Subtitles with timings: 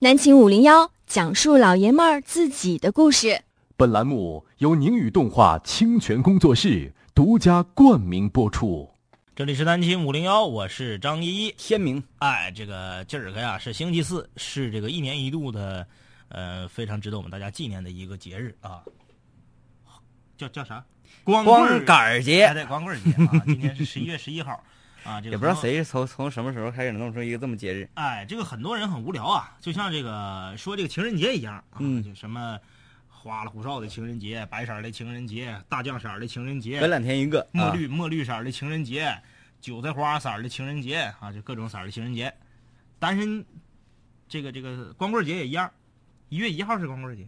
[0.00, 3.42] 南秦五零幺讲述老爷们儿自己的故事。
[3.76, 8.88] 本栏目由宁宇动画清泉工作室独家冠名播出。
[9.34, 11.52] 这里是南秦五零幺，我是张一一。
[11.58, 15.84] 天明，哎，这个今儿个呀是星期四，是这个一年一度的，
[16.28, 18.84] 呃，非常值得我们大家纪念的一个节日啊。
[20.36, 20.84] 叫叫啥？
[21.24, 23.42] 光棍光杆儿节哎，对，光棍节啊。
[23.46, 24.62] 今天是十一月十一号
[25.08, 25.20] 啊。
[25.20, 27.88] 这个也不知道谁从从什么时候开始弄出一个这么节日。
[27.94, 32.58] 哎，这个很多人很无聊啊，就像这个说这个情人节一样啊，嗯就什么
[33.08, 39.20] 花里胡哨的情人节，白色儿的情人节，大酱色儿的情人节，分两天一个，啊墨绿、墨绿色儿的情人节，
[39.60, 42.32] 韭菜花色儿的情人节啊，就各种色儿的情人节。
[43.00, 43.44] 单身
[44.28, 45.70] 这个这个光棍节也一样，
[46.28, 47.26] 一月一号是光棍节，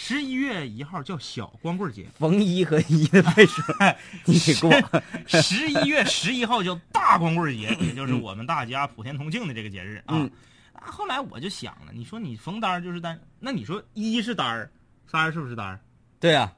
[0.00, 3.60] 十一月一号叫小光棍节，逢一和一的倍数，
[4.26, 5.02] 你得过。
[5.26, 10.14] 十一月十一号叫大光棍节，也就是我们大家普天同庆的这个节日啊。
[10.14, 10.30] 嗯
[10.72, 14.70] 啊后来我就想了，你说你逢单儿就是单，那你说一是单儿，
[15.08, 15.80] 三儿是不是单儿？
[16.20, 16.52] 对啊，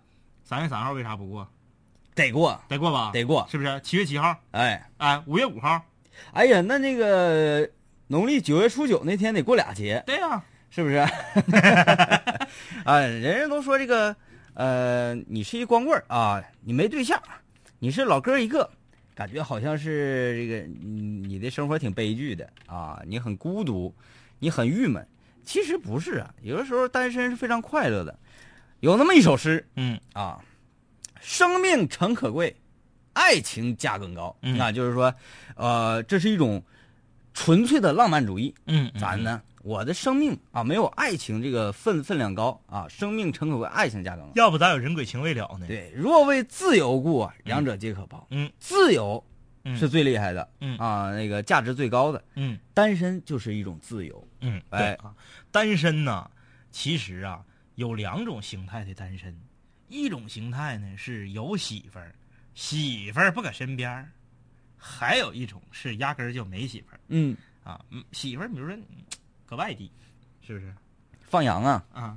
[0.44, 1.48] 三月三号为啥不过？
[2.14, 3.10] 得过，得过吧？
[3.14, 3.48] 得过。
[3.50, 3.80] 是不是？
[3.82, 5.82] 七月七号，哎，哎，五月五号，
[6.34, 7.66] 哎呀，那那个
[8.08, 10.44] 农历九月初九那天得过俩节，对呀、
[10.80, 10.96] 是不是？
[12.84, 14.14] 啊，人人都说这个，
[14.54, 17.20] 呃，你是一光棍啊，你没对象，
[17.78, 18.68] 你是老哥一个，
[19.14, 23.94] 感觉好像是这个你你的生活挺悲剧的啊，你很孤独，
[24.38, 25.06] 你很郁闷。
[25.44, 28.18] 其实不是啊，有的时候单身是非常快乐的。
[28.80, 30.42] 有那么一首诗嗯啊，
[31.20, 32.56] 生命诚可贵，
[33.12, 34.34] 爱情价更高。
[34.42, 35.14] 嗯那就是说，
[35.56, 36.62] 呃，这是一种
[37.34, 38.54] 纯粹的浪漫主义。
[38.66, 44.32] 嗯，咱呢，我的生命啊，没有爱情这个分分量高啊，生命诚可为，爱情价更高。
[44.34, 48.26] 要不咋有人鬼情未了呢？，对，若为自由故啊，两者皆可抛。
[48.30, 49.22] 嗯自由
[49.64, 52.24] 嗯是最厉害的，嗯啊，那个价值最高的。
[52.36, 54.26] 嗯单身就是一种自由。
[54.40, 55.14] 嗯，对哎啊，
[55.50, 56.30] 单身呢，
[56.70, 57.44] 其实啊
[57.74, 59.38] 有两种形态的单身，
[59.88, 62.14] 一种形态呢是有媳妇儿，
[62.54, 64.10] 媳妇儿不搁身边儿
[64.78, 68.84] 还有一种是压根儿就没媳妇儿嗯，啊，嗯媳妇儿比如说嗯
[69.50, 69.90] 搁外地，
[70.46, 70.72] 是不是
[71.28, 72.16] 放羊啊，啊？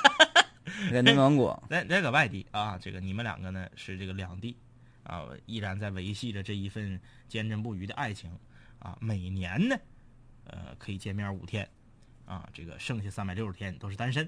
[0.90, 1.54] 在内蒙古。
[1.68, 4.56] 在在搁外地啊，这个你们两个呢是这个两地
[5.02, 8.34] 啊，依然在维系着这一份坚贞不渝的爱情
[8.78, 8.96] 啊。
[9.02, 9.76] 每年呢，
[10.44, 11.68] 呃，可以见面五天
[12.24, 14.26] 啊，这个剩下三百六十天都是单身。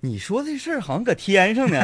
[0.00, 1.78] 你说这事儿好像搁天上呢。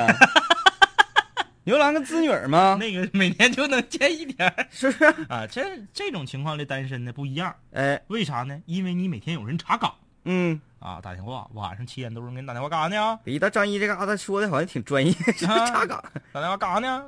[1.69, 2.79] 牛郎跟织女儿吗？
[2.81, 5.05] 那个每年就能见一天是不是？
[5.29, 5.47] 啊。
[5.47, 8.59] 这这种情况的单身呢不一样，哎，为啥呢？
[8.65, 13.21] 因为你每天有人查岗嗯，啊，打电话，晚上七点多钟给你打电话干啥呢？
[13.25, 16.03] 一到张一这嘎达说的好像挺专业，查岗？
[16.33, 17.05] 打电话干啥呢？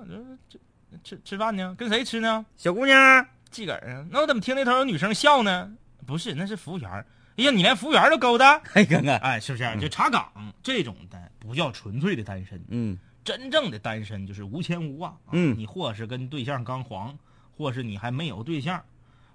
[1.03, 1.75] 吃吃饭呢？
[1.79, 2.45] 跟谁吃呢？
[2.59, 4.05] 小姑娘，自个儿啊？
[4.11, 5.73] 那我怎么听那头有女生笑呢？
[6.07, 6.91] 不是，那是服务员。
[7.39, 8.61] 哎呀，你连服务员都勾搭？
[8.75, 9.65] 哎，哥哥，哎，是不是？
[9.81, 10.31] 就查岗
[10.63, 15.09] 这种的不叫纯粹的单身，嗯真正的单身就是无牵无挂。
[15.09, 17.17] 啊嗯你或是跟对象刚黄，
[17.57, 18.83] 或是你还没有对象，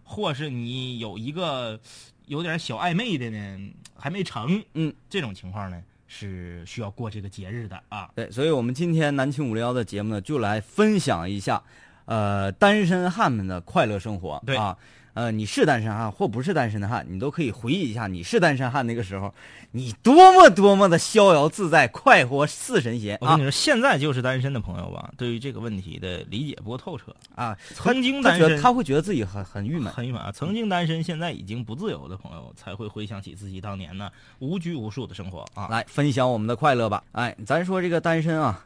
[0.03, 1.79] 或是你有一个
[2.25, 4.63] 有点小暧昧的呢，还没成。
[4.73, 8.09] 嗯，这种情况呢是需要过这个节日的啊。
[8.15, 11.61] 对，所以我们今天南青五零幺的节目呢，就来分享一下，
[12.05, 14.41] 呃，单身汉们的快乐生活。
[14.45, 14.77] 对啊，
[15.15, 19.33] 呃，你是单身汉或不是单身的汉，你都可以回忆一下你是单身汉那个时候，
[19.71, 27.15] 你多么多么的逍遥自在、快活似神仙啊我跟你说，现在就是单身的朋友吧，对于这个问题的理解不够透彻。
[27.33, 27.57] 啊！
[27.73, 29.91] 曾经他单身他会觉得自己很很郁闷。
[29.93, 30.31] 很郁闷啊！
[30.33, 35.69] 曾经单身，现在已经不自由的朋友，才会回想起自己当年呢无拘无束的生活啊。
[35.69, 37.01] 来分享我们的快乐吧。
[37.13, 38.65] 哎，咱说这个单身啊，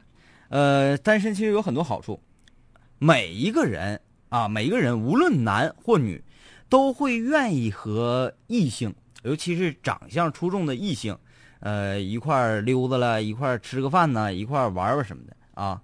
[0.49, 2.19] 呃，单身其实有很多好处。
[2.97, 6.23] 每一个人啊，每一个人无论男或女，
[6.69, 8.94] 都会愿意和异性，
[9.24, 11.18] 尤其是长相出众的异性，
[11.59, 15.81] 呃，一块儿溜达了，一块儿吃个饭呢，一块儿玩玩什么的啊。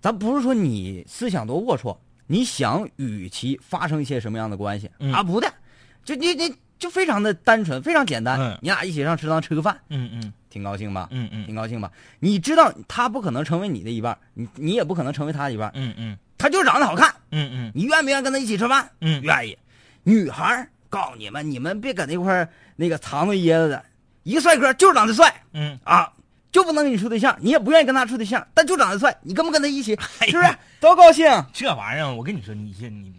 [0.00, 1.96] 咱不是说你思想多龌龊，
[2.26, 5.22] 你想与其发生一些什么样的关系、嗯啊？
[5.22, 5.52] 不的，
[6.04, 8.40] 就你你就非常的单纯，非常简单。
[8.40, 11.08] 嗯你俩一起上食堂吃个饭，嗯嗯挺高兴吧？
[11.12, 11.90] 嗯嗯挺高兴吧？
[12.18, 18.90] 你知道他不可能成为你的一半，你你也不可能成为他的一半，嗯嗯他就长得好看，嗯嗯你愿不愿意跟他一起吃饭？
[19.00, 19.56] 嗯愿意。
[20.04, 23.84] 女孩告诉你们，你们别搁那块儿那个藏着掖着的，
[24.22, 26.12] 一个帅哥就是长得帅嗯，啊，
[26.50, 29.94] 就不能跟你处对象，你也不愿意跟他处对象，但就长得帅，你跟不跟他一起？
[30.20, 31.24] 哎是不是多高兴？
[31.52, 33.14] 这玩意儿我跟你说，你这你，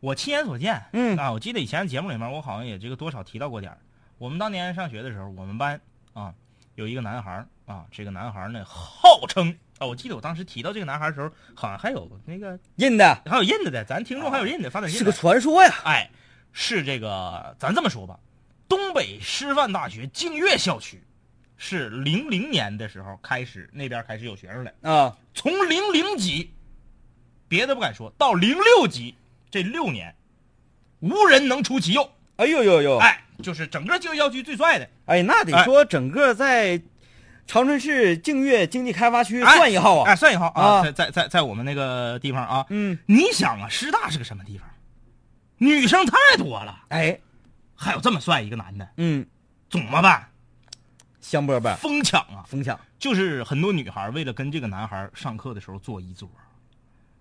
[0.00, 0.82] 我亲眼所见。
[0.92, 3.78] 嗯啊，我记得以前节目里面我好像也这个多少提到过点儿
[4.18, 5.80] 我们当年上学的时候，我们班
[6.12, 6.32] 啊
[6.74, 15.74] 有一个男孩儿啊，这个男孩儿呢号称啊，我记得我当时提到这个男孩儿的时候，好像还有那个印的还有印的的，咱听众还有印的发短信是个传说呀。
[15.84, 16.10] 哎，
[16.52, 18.18] 是这个，咱这么说吧，
[18.68, 21.02] 东北师范大学净月校区
[21.56, 26.52] 是零零年的时候开始那边开始有学生了，啊，从零零级，
[27.48, 29.14] 别的不敢说，到零六级
[29.50, 30.14] 这六年，
[31.00, 32.10] 无人能出其右。
[32.36, 34.88] 哎呦呦呦，哎，就是整个静月校区最帅的。
[35.06, 36.80] 哎，那得哎说整个在
[37.46, 40.10] 长春市净月经济开发区哎算一号啊。
[40.10, 44.68] 哎，算一号啊，啊在在在在我们那个地方啊，嗯，你想啊，师大是个什么地方？
[45.58, 47.18] 女生太多了，哎，
[47.74, 49.26] 还有这么帅一个男的，嗯，
[49.70, 50.28] 怎么办？
[51.20, 52.42] 香饽饽，疯抢啊！
[52.48, 56.28] 疯抢，就是很多女孩为了跟这个男孩上课的时候坐一桌，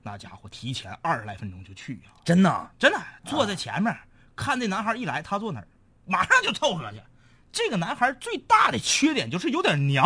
[0.01, 2.71] 那家伙提前二十来分钟就去呀、真的。
[2.79, 3.95] 真的坐在前面，
[4.35, 5.67] 看这男孩一来，他坐哪儿，
[6.11, 6.97] 马上就凑合去。
[7.51, 10.05] 这个男孩最大的缺点就是有点娘，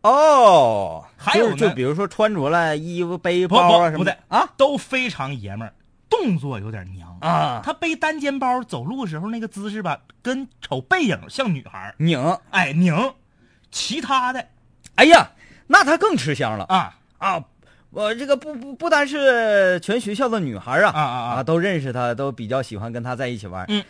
[0.00, 5.72] 哦，还有呢就比如说穿着了衣服、背不包啊什么的啊都非常爷们儿，
[6.08, 7.16] 动作有点娘。
[7.20, 13.14] 啊，他背单肩包走路的时候那个姿势吧，跟瞅背影像女孩，拧，哎拧。
[13.70, 14.46] 其他的
[14.94, 15.30] 哎呀，
[15.66, 17.44] 那他更吃香了啊啊！
[17.90, 23.64] 我这个不不不单是全学校的女孩啊啊啊啊都认识他，都比较喜欢跟他在一起玩。
[23.68, 23.82] 嗯，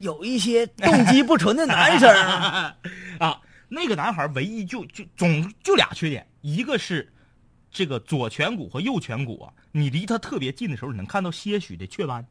[0.00, 2.08] 有一些动机不纯的男生
[3.20, 7.12] 啊，那个男孩唯一就就总就俩缺点，一个是
[7.70, 12.26] 这个左颧骨和右颧骨啊，你离他特别近的时候，你能看到些许的雀斑，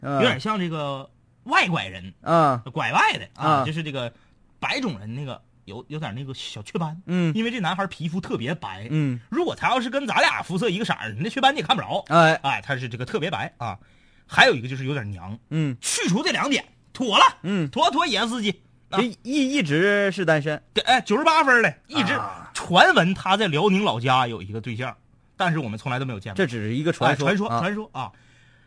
[0.00, 1.08] 有有点像这个
[1.44, 4.12] 外拐人，啊，拐外的啊，啊就是这个
[4.58, 7.34] 白种人那个有有点那个小雀斑，嗯。
[7.34, 13.78] 因为这男孩皮肤特别白，嗯，如果他要是跟咱俩肤色一个色儿，那雀斑你也看不着，哎，哎，他是这个特别白啊。
[14.26, 15.76] 还有一个就是有点娘，嗯。
[15.82, 18.50] 去除这两点，妥了，嗯，妥妥野司机。
[18.88, 24.96] 啊这一一直是单身对，哎，九十八分嘞，一直啊传闻他在辽宁老家有一个对象，
[25.36, 26.36] 但是我们从来都没有见过。
[26.36, 28.12] 这只是一个传说，哎传说，啊传说啊！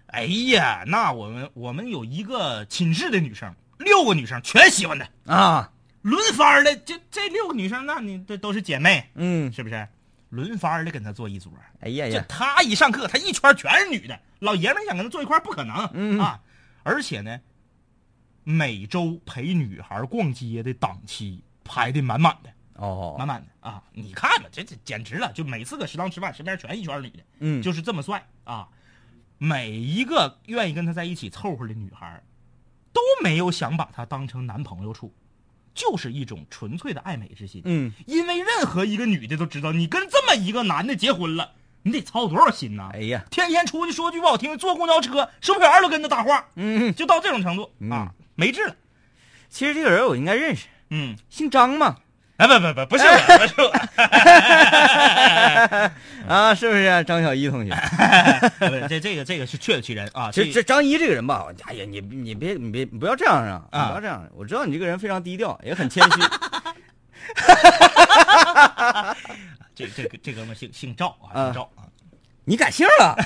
[0.08, 5.72] 哎呀，那我们我们有一个寝室的女生，六个女生全喜欢他，啊，
[6.02, 9.88] 轮番的，这这六个女生，那你这都是姐妹，嗯，是不是？
[10.30, 16.38] 轮番的跟他坐一桌，哎呀呀，他一上课，他一圈全是女的，老爷们想跟他坐一块儿不可能，嗯啊！
[16.84, 17.40] 而且呢，
[18.50, 22.50] 每周陪女孩逛街的档期排的满满的。
[22.76, 23.84] 哦，满满的啊！
[23.92, 25.30] 你看吧，这这简直了！
[25.34, 28.70] 就每次搁食堂吃饭，身边全一圈女的，嗯，就是这么帅啊！
[29.38, 32.24] 每一个愿意跟他在一起凑合的女孩，
[32.94, 35.14] 都没有想把他当成男朋友处，
[35.74, 37.62] 就是一种纯粹的爱美之心。
[37.66, 42.92] 嗯，因为任何一个女的都知道，你跟这么一个男的结婚了，你得操多少心呐！
[42.94, 48.76] 哎呀，天天出去说句不好听，坐公交车售票员都跟他搭话，嗯，就到这种程度嗯啊，没治了。
[49.50, 51.96] 其实这个人我应该认识，嗯，姓张嘛，
[52.38, 53.72] 哎，不不不，不是我， 不是我。
[56.30, 57.76] 啊，是不是张小一同学？
[58.88, 60.30] 这这个这个是确有其人啊。
[60.32, 63.36] 这这张一这个人吧，哎呀，你你别你别你不要这样
[63.72, 64.24] 啊，不要这样。
[64.36, 66.22] 我知道你这个人非常低调，也很谦虚。
[69.74, 71.84] 这这个这哥们姓姓赵啊，啊姓赵啊。
[72.46, 73.18] 你改姓了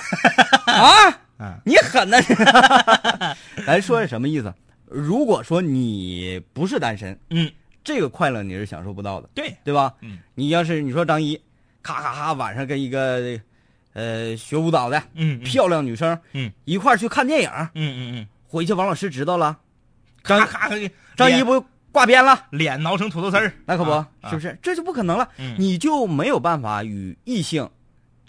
[0.68, 1.10] 啊？
[1.44, 2.18] 嗯你狠呐！
[3.66, 4.54] 咱说是什么意思？
[4.92, 7.50] 如果说你不是单身，嗯，
[7.84, 9.94] 这个快乐你是享受不到的，对，对吧？
[10.02, 10.20] 嗯。
[10.36, 11.40] 你要是你说张一，
[11.82, 13.40] 咔咔咔，晚上跟一个
[13.94, 15.44] 呃学舞蹈的嗯，嗯。
[15.44, 16.52] 漂亮女生，嗯。
[16.66, 19.58] 一块去看电影，嗯嗯嗯，回去王老师知道了，
[20.24, 22.48] 咔张咔给张一不挂鞭了？
[22.50, 24.07] 脸挠成土豆丝儿，那可不，啊。
[24.30, 24.40] 是不？
[24.42, 24.57] 是？
[24.62, 25.56] 这就不可能了，嗯。
[25.57, 27.69] 你就没有办法与异性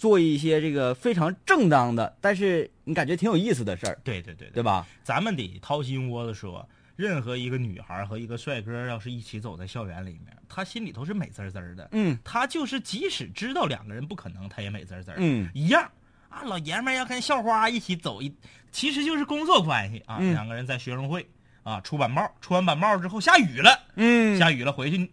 [0.02, 4.84] 做一些这个非常正当的，但是你感觉挺有意思的事儿，对对对对，吧？
[5.04, 11.88] 咱们得掏心窝子说，任何一个女孩和一个帅哥要是一起走在校园里面，他心里头是美滋滋儿的。
[11.92, 15.18] 嗯他就是即使知道两个人不可能，他也美滋滋儿。
[15.18, 15.88] 嗯一样
[16.28, 18.34] 啊，老爷们儿要跟校花一起走一，
[18.72, 20.16] 其实就是工作关系啊。
[20.18, 21.24] 嗯两个人在学生会
[21.62, 25.12] 啊出板报，出完板报之后下雨了，嗯，下雨了回去，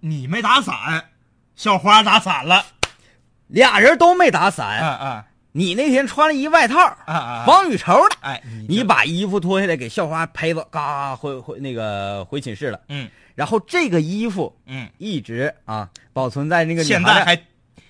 [0.00, 1.08] 你没打伞，
[1.54, 2.66] 校花打伞了。
[3.48, 7.44] 俩人都没打啊伞，啊你那天穿了一外套，啊啊！
[7.46, 17.42] 防雨绸的，哎，你把衣服脱下来给校花拍子，嘎回回那个回寝室了，嗯然后这个衣服嗯，一直啊保存在那个女孩的现在还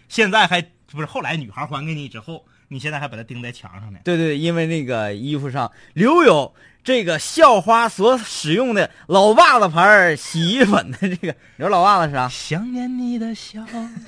[0.08, 3.98] 现在还不是后来女孩还给你之后，你现在还把它钉在墙上呢。
[4.04, 6.54] 对对，因为那个衣服上留有
[6.88, 12.26] 这个校花所使用的老袜子牌洗衣粉的这个， 你说老袜子是啥？
[12.30, 13.62] 想念你的笑，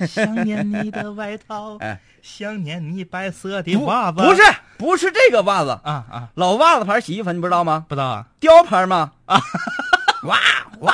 [0.09, 4.23] 想念你的外套， 哎，想念你白色的袜子。
[4.23, 4.41] 不是
[4.79, 7.85] 不是这个袜子，啊啊，老袜子牌洗衣粉你不知道吗？
[7.87, 8.25] 不知道啊。
[8.39, 9.11] 雕牌吗？
[9.25, 9.39] 啊，
[10.25, 10.39] 哇
[10.79, 10.91] 哇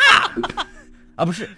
[1.16, 1.50] 啊不是，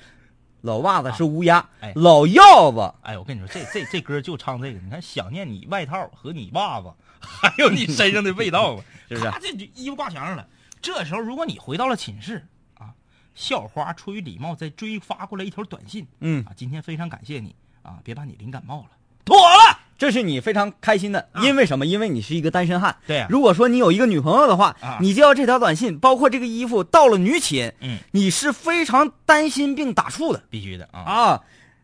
[0.61, 6.85] 老袜子是乌鸦，哎老药子哎，我跟你说，这这这歌就唱这个，你看想念你外套和你袜子，
[7.19, 10.47] 还有你身上的味道啊，是不是这就衣服挂墙上了。
[10.81, 12.93] 这时候如果你回到了寝室啊，
[13.35, 18.89] 校花出于礼貌再追发过来一条短信，嗯啊，今天非常感谢你啊，别把你淋感冒了，
[19.25, 19.79] 妥了。
[19.97, 21.85] 这是你非常开心的，因为什么？
[21.85, 22.95] 因为你是一个单身汉。
[23.05, 31.41] 对呀如果说你有一个女朋友的话，啊你接到这条短信，包括这个衣服到了女寝，嗯，你是非常担心并打怵的必须的啊，啊。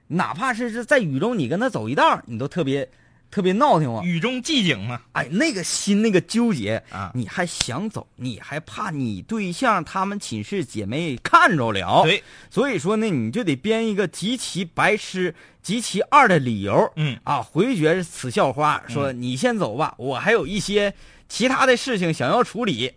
[0.07, 2.87] 哪怕是是在雨中，你跟他走一道，你都特别
[3.35, 4.01] 特别闹腾啊。
[4.01, 7.11] 雨中寂静嘛，哎，那个心那个纠结啊。
[7.13, 17.19] 你还想走，你还怕你对象他们寝室姐妹看着了，对，所以说呢，你就得编一个极其白痴、极其二的理由，嗯。
[17.25, 20.93] 啊，回绝此校花，说你先走吧，我还有一些
[21.27, 22.89] 其他的事情想要处理。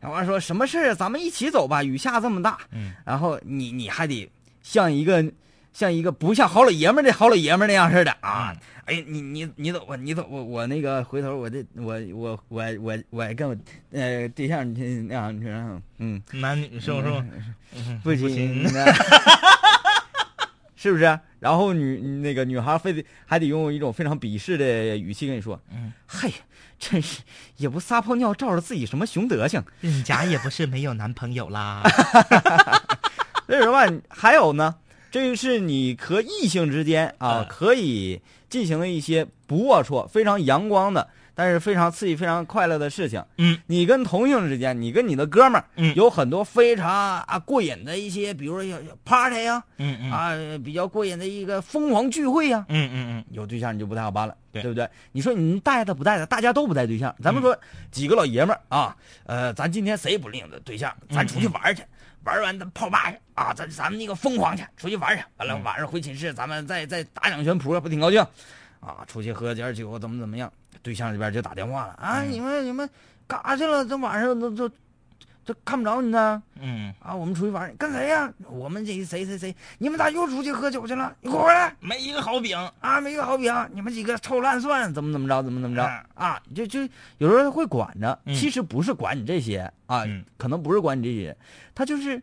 [0.00, 4.26] 然后说什么事儿，咱们一起走吧，雨下这么大，嗯，然后你你还得
[4.62, 5.22] 像一个
[5.72, 8.52] 像一个不像好老爷们儿的好老爷们儿那样似的啊。
[8.52, 13.56] 嗯哎，你你你走吧，你走，我我那个回头我这我我我我我跟我
[13.92, 15.46] 呃对象去那样去，
[15.98, 17.22] 嗯，男女授受，
[18.02, 18.68] 不行行，
[20.74, 21.20] 是不是？
[21.38, 26.32] 然后女那个女孩非得还得用一种非常鄙视的语气跟你说，嗯，嘿，
[26.76, 27.22] 真是
[27.58, 29.62] 也不撒泡尿照着自己什么熊德行。
[29.80, 31.84] 人家也不是没有男朋友啦。
[33.46, 34.74] 所以说吧，还有呢，
[35.12, 43.22] 这个是你和异性之间啊嗯可以进行的一些不龌龊、非常阳光的，但是非常刺激、非常快乐的事情。
[43.38, 46.90] 嗯，你跟同性之间，你跟你的哥们儿，嗯有很多非常
[47.20, 50.32] 啊过瘾的一些，比如说有有 party 呀、嗯嗯啊，
[50.64, 54.88] 比较过瘾的一个疯狂聚会呀、嗯嗯嗯有对象你就不太好办了，对不对？
[55.12, 57.14] 你说你带他不带他，大家都不带对象。
[57.22, 57.54] 咱们说
[57.90, 61.82] 几个老爷们儿啊，呃，咱今天谁也不领着对象，咱出去玩儿去，
[62.24, 65.24] 玩完咱泡吧去啊，咱咱们那个疯狂去，出去玩去。
[65.38, 68.20] 完了晚上回寝室，咱们再再打两圈扑克，不挺高兴？
[68.80, 70.52] 啊，出去喝点酒，怎么怎么样？
[70.82, 72.88] 对象这边就打电话了啊，你们你们
[73.26, 73.84] 干啥去了？
[73.84, 74.68] 这晚上都都
[75.44, 76.42] 这看不着你呢。
[76.60, 78.32] 嗯，啊，我们出去玩儿，跟谁呀？
[78.48, 79.54] 我们这谁谁谁？
[79.78, 81.12] 你们咋又出去喝酒去了？
[81.20, 81.74] 你给我回来！
[81.80, 82.56] 没一个好饼。
[82.80, 86.40] 啊，没一个好饼，你们几个臭烂蒜，怎么怎么着，怎么怎么着嗯啊？
[86.54, 86.80] 就就
[87.18, 91.36] 有时候会管着，嗯其实不是管你这些啊，嗯可能不是管你这些，
[91.74, 92.22] 他就是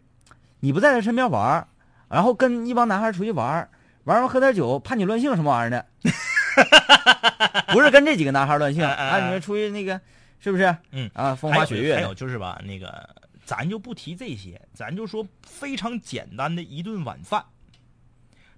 [0.61, 1.67] 你不在他身边玩儿，
[2.09, 3.69] 然后跟一帮男孩出去玩儿，
[4.05, 5.85] 玩完喝点酒，怕你乱性什么玩意儿的？
[7.73, 9.99] 不是跟这几个男孩乱性啊，你们出去那个
[10.39, 10.75] 是不是？
[10.91, 13.09] 嗯啊，风花雪月的还有就是吧，那个
[13.45, 17.43] 咱就不提这些，咱就说非常简单的一顿晚饭，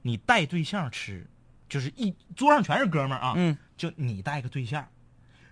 [0.02, 1.26] 你带对象吃，
[1.68, 4.88] 就是一桌上全是哥们儿啊，嗯，就你带个对象，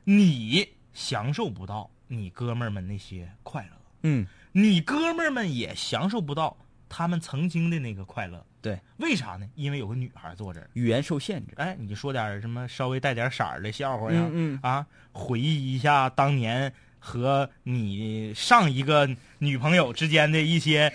[0.03, 6.55] 你享受不到你哥们儿们那些快乐，嗯，你哥们儿们也享受不到
[6.87, 8.45] 他们曾经的那个快乐。
[8.61, 9.47] 对，为啥呢？
[9.55, 10.69] 因为有个女孩坐这儿。
[10.73, 20.91] 语言受限制，哎，你说点什么稍微带点色儿的笑话呀，嗯啊，回忆一下当年和你上一个女朋友之间的一些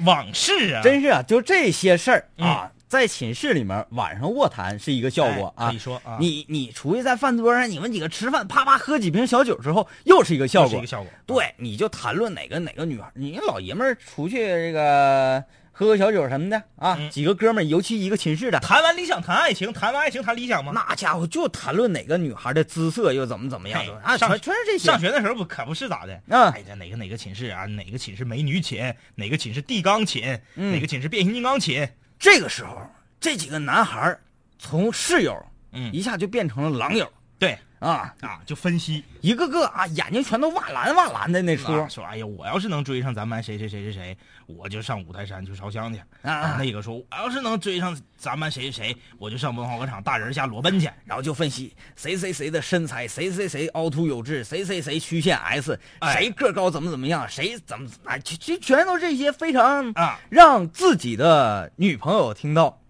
[0.00, 5.78] 往事啊，真是啊，就这些事儿嗯啊，在寝室里面晚上卧谈是一个效果啊你。
[5.78, 10.86] 说啊，你你出去在饭桌上，你们几个吃饭，啪啪喝几瓶小酒之后，又是一个效果一个。
[10.86, 15.42] 效果，对，你就谈论哪个哪个女孩，你老爷们儿出去这个
[15.78, 20.72] 喝个小酒什么的啊，嗯几个哥们儿，尤其一个寝室的，谈完理想谈爱情，谈完爱情谈理想吗？
[20.74, 24.98] 那家伙就谈论哪个女孩的姿色又怎么怎么样啊，上全全是这些上。
[24.98, 26.14] 学的时候不可不是咋的？
[26.34, 27.66] 啊哎，呀哪个哪个寝室啊？
[27.66, 28.94] 哪个寝室美女寝？
[29.16, 30.40] 哪个寝室地钢寝？
[30.54, 31.86] 嗯哪个寝室变形金刚寝？
[32.18, 32.80] 这个时候，
[33.20, 34.18] 这几个男孩
[34.58, 35.36] 从室友
[35.72, 37.06] 嗯，一下就变成了狼友
[37.38, 39.04] 对啊，啊，就分析。
[39.20, 44.16] 一个个啊眼睛全都哇蓝哇蓝的那出说说，哎呀，我要是能追上咱班谁谁谁谁谁，
[44.46, 46.00] 我就上五台山去烧香去。
[46.22, 50.90] 啊啊，那个说，我要是能追上咱班谁谁谁，我就上文化广场大人下裸奔去。
[51.04, 56.16] 然后就分析谁谁谁的身材，谁谁谁凹凸有致，谁谁谁曲线 S，哎。
[56.16, 62.80] 谁个高怎么怎么样，谁怎么哎，其其全都这些非常啊，让自己的女朋友听到，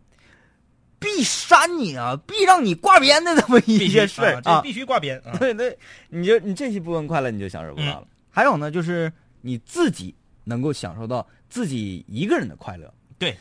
[1.06, 4.60] 必删你啊，必让你挂边的这么一些事儿啊。
[4.60, 5.36] 必须挂边啊。
[5.38, 8.08] 对对，你就你这些部分快乐你就享受不到了。
[8.28, 9.10] 还有呢，就是
[9.40, 12.92] 你自己能够享受到自己一个人的快乐。
[13.18, 13.36] 对，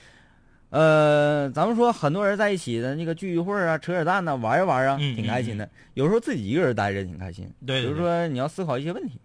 [0.70, 5.68] 呃，咱们说很多人在一起的那个聚一会儿啊，扯扯淡呐、玩一玩啊，嗯挺开心的。
[5.96, 7.50] 有时候自己一个人待着挺开心。
[7.66, 9.20] 对对比如说你要思考一些问题，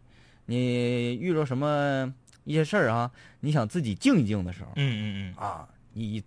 [0.46, 2.12] 你遇到什么
[2.44, 6.22] 一些事儿啊，你想自己静一静的时候嗯嗯嗯啊，你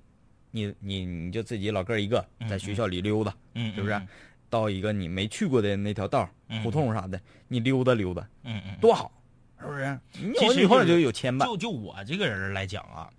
[0.56, 4.08] 你你你就自己老哥儿一个嗯在学校里溜达，嗯，是不是嗯
[4.50, 9.12] 到一个你没去过的那条道嗯胡同啥的，你溜达溜达，嗯嗯，多好，
[9.60, 10.00] 是不是？
[10.14, 11.44] 你其实有女朋友就有牵绊。
[11.44, 13.10] 就就我这个人来讲啊，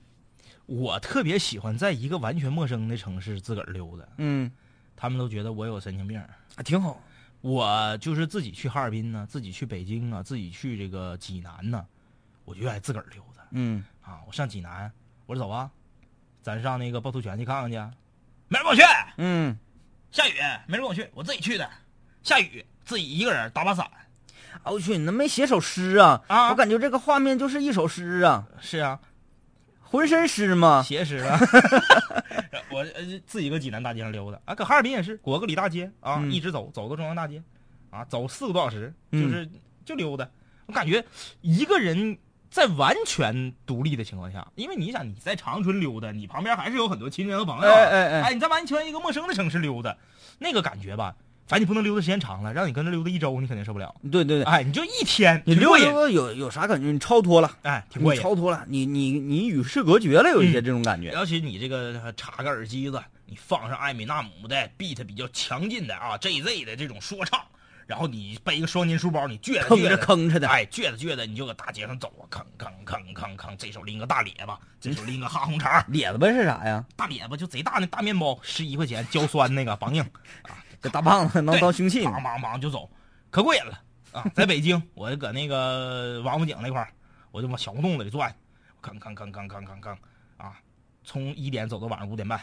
[0.67, 4.49] 我特别喜欢在一个完全陌生的城市自个儿溜达，嗯，
[4.95, 6.17] 他们都觉得我有神经病。
[6.21, 7.03] 啊，挺好。
[7.41, 11.85] 我就是自己去哈尔滨呢，自己去北京啊，自己去这个济南呢，
[12.45, 14.23] 我就愿意自个儿溜达嗯啊。
[14.27, 14.91] 我上济南，
[15.27, 15.71] 我说走啊，
[16.45, 17.79] 咱上那个趵突泉去看看去。
[18.49, 18.83] 没人跟我去，
[19.17, 19.59] 嗯，
[20.13, 20.35] 下雨，
[20.67, 21.69] 没人跟我去，我自己去的。
[22.23, 23.87] 下雨，自己一个人打把伞。
[24.63, 26.23] 啊我去，你能没写首诗啊？
[26.29, 29.01] 啊我感觉这个画面就是一首诗啊，是啊，
[29.81, 30.83] 浑身湿嘛。
[30.83, 31.39] 写诗啊。
[32.71, 37.43] 我呃自己搁济南大街上溜达啊，搁哈尔滨也是，过个里大街啊，嗯一直走走到中央大街，
[37.89, 39.51] 啊，走四个多小时，就嗯是、
[39.87, 40.29] 就溜达。
[40.67, 41.03] 我感觉
[41.41, 42.19] 一个人
[42.55, 49.97] 在完全独立的情况下，因为你想你在长春溜达，你旁边还是有很多亲人和朋友，哎哎哎你在完全一个陌生的城市溜达，
[50.39, 51.17] 那个感觉吧，
[51.49, 53.93] 反正你不能溜达时间长了，让你跟着溜达一周，你肯定受不了。
[54.13, 56.93] 对对对，哎，你就一天，你溜达有有啥感觉？
[56.93, 58.21] 你超脱了，哎，挺你过瘾。
[58.21, 61.11] 超脱了，你你你与世隔绝了，有一些嗯这种感觉。
[61.11, 67.41] 尤其你这个呃插个耳机子，你放上艾米纳姆的 beat 比较强劲的啊 JZ 的这种说唱，
[67.87, 76.85] 然后你背一个双肩书包，你撅着撅着，吭着的，哎，撅着撅着，你就搁大街上走啊，吭吭吭吭吭，这手拎个大咧巴，这手拎个哈红肠， 咧子吧是啥呀？
[76.97, 80.05] 大咧巴就贼大那大面包，十一块钱焦酸那个梆硬，
[80.81, 82.91] 这大棒子能当凶器梆梆梆就走，
[83.31, 83.81] 可过瘾了
[84.13, 84.25] 啊！
[84.35, 86.89] 在北京，我就搁那个王府井那块儿，
[87.33, 88.35] 我就往小胡同子里转，
[88.83, 89.97] 吭吭吭吭吭吭吭
[90.37, 90.55] 啊，
[91.03, 92.41] 从一点走到晚上五点半。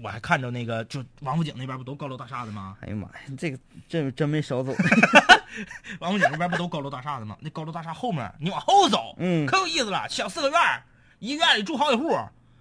[0.00, 2.76] 我还看着那个，就王府井那边不都高楼大厦的吗？
[2.80, 4.72] 哎呀妈呀，这个真真没少走。
[5.98, 7.36] 王府井那边不都高楼大厦的吗？
[7.40, 10.06] 那高楼大厦后面你往后走，嗯可有意思了。
[10.08, 10.82] 小四合院儿，
[11.18, 12.16] 一个院里住好几户，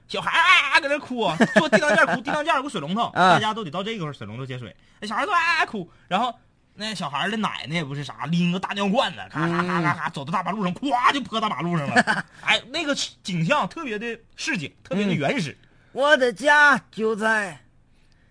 [0.08, 4.76] 小孩啊啊搁那哭，坐地当间哭，地当间有个水龙头， 啊大家都得到这个水龙头接水。
[5.00, 6.34] 那小孩都啊啊哭，然后
[6.74, 12.26] 那小孩的奶奶也不是啥，拎个大尿罐子，咔咔咔咔咔走到大马路上，咵就泼大马路上了。
[12.42, 15.56] 哎，那个景象特别的市井，特别的原始。
[15.98, 17.58] 我的家就在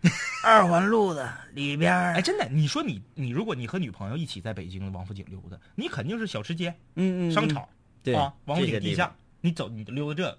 [0.41, 2.15] 二环路的里边儿。
[2.15, 7.69] 哎，真的，你说你你如果你和女朋友一起在北京的王府井溜达，你肯定是小吃街、嗯嗯，商场。
[8.05, 10.39] 对啊，王府井地下，你走你溜达这个，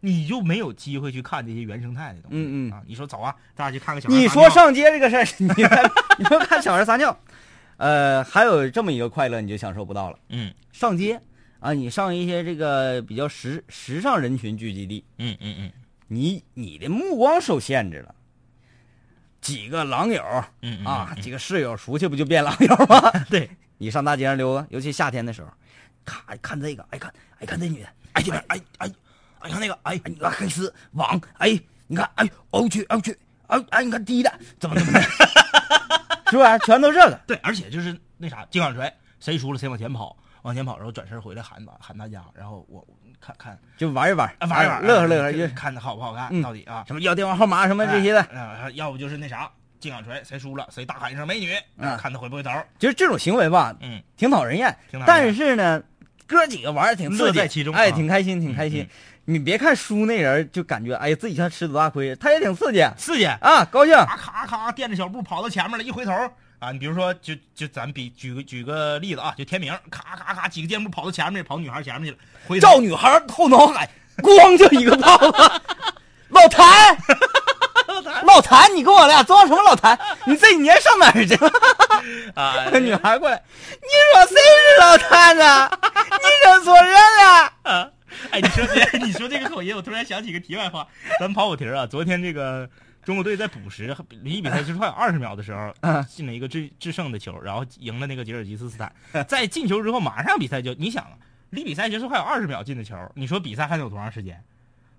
[0.00, 2.36] 你就没有机会去看这些原生态的东西。
[2.36, 2.72] 嗯嗯。
[2.72, 5.46] 啊，你说走啊，咱俩去看个小孩你说上街这个事儿，你
[6.22, 7.18] 你说看小孩撒尿，
[7.78, 10.18] 呃，还有这么一个快乐你就享受不到了。
[10.28, 10.52] 嗯。
[10.74, 11.18] 上街
[11.58, 15.72] 啊，你上一些这个比较时时尚人群聚集地，嗯嗯嗯
[16.08, 18.14] 你你的目光受限制了。
[19.40, 20.22] 几个狼友
[20.62, 23.10] 嗯嗯啊，嗯几个室友出去不就变狼友吗？
[23.30, 25.48] 对，你上大街上溜达，尤其夏天的时候，
[26.04, 28.90] 咔看这个，哎看，哎看这女的，哎这边哎哎
[29.40, 33.16] 哎看那个哎哎，你看黑丝网，哎，你看，哎，哦我去，哎我去，
[33.46, 35.00] 哎哎，你看低的怎么怎么的，
[36.30, 36.58] 是吧？
[36.60, 48.26] 全都这个， 对，而且就是那啥金刚锤，谁输了谁往前跑，往前跑，然后转身回来喊喊大家，然后我我看看就玩一玩，啊玩一玩，乐呵乐呵，就就看他好不好看，嗯到底啊什么要电话号码什么这些的，
[48.74, 49.50] 要不就是那啥
[49.80, 52.50] 金管锤，谁输了谁大喊一声美女，嗯看他回不回头。
[52.78, 54.66] 就是这种行为吧，嗯，挺讨人厌。
[54.90, 55.82] 人厌但是呢，
[56.26, 58.88] 哥几个玩的挺刺激乐在其中哎，啊挺开心，挺开心嗯。
[59.28, 63.24] 你别看输那人就感觉哎呀自己像吃多大亏，他也挺刺激刺激。
[63.26, 63.92] 啊，高兴。
[63.96, 66.12] 咔咔咔垫着小步跑到前面了，一回头
[66.58, 73.88] 啊，你比如说，就就咱比举个举个例子啊，就天明，咔咔咔几个箭步跑到前面，跑女孩前面去了，回头照女孩后脑海，
[74.18, 75.60] 咣就一个炮子，
[76.30, 76.96] 老谭，
[78.24, 79.98] 老谭，你跟我俩装什么老谭？
[80.24, 81.50] 你这几年上哪儿去了？
[82.34, 85.70] 啊， 女孩过来，你说谁是老谭呢？
[85.82, 87.52] 你认错人了。
[87.70, 87.90] 啊，
[88.30, 90.86] 哎，你说这 你说这个口音，我突然想起个题外话，
[91.20, 92.68] 咱跑跑题啊，昨天这个
[93.06, 98.92] 中国队在补时离比赛时还有二十秒的时候嗯，进了一个制制胜的球，然后赢了那个吉尔吉斯斯坦，
[99.28, 101.16] 在进球之后马上比赛就，你想啊，
[101.50, 104.42] 离比赛结束还有二十秒进的球，你说比赛还能有多长时间？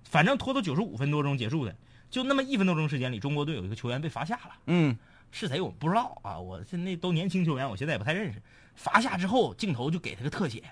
[0.06, 1.76] 反正拖到九十五分多钟结束的，
[2.10, 4.52] 就那么一分多钟时间里，中国队有一个球员被罚下了。
[4.68, 4.98] 嗯，
[5.30, 8.42] 是谁我不知道啊，我现在都年轻球员，我现在也不太认识。
[8.74, 10.64] 罚下之后，镜头就给他个特写，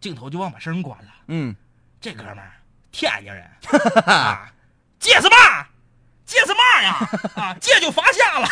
[0.00, 1.10] 镜头就忘把声关了。
[1.26, 1.54] 嗯，
[2.00, 2.52] 这哥们儿
[2.90, 3.46] 天津人
[4.06, 4.50] 啊，
[4.98, 5.66] 借什么？
[6.30, 6.96] 借什么呀？
[7.34, 8.48] 啊，借就罚下了，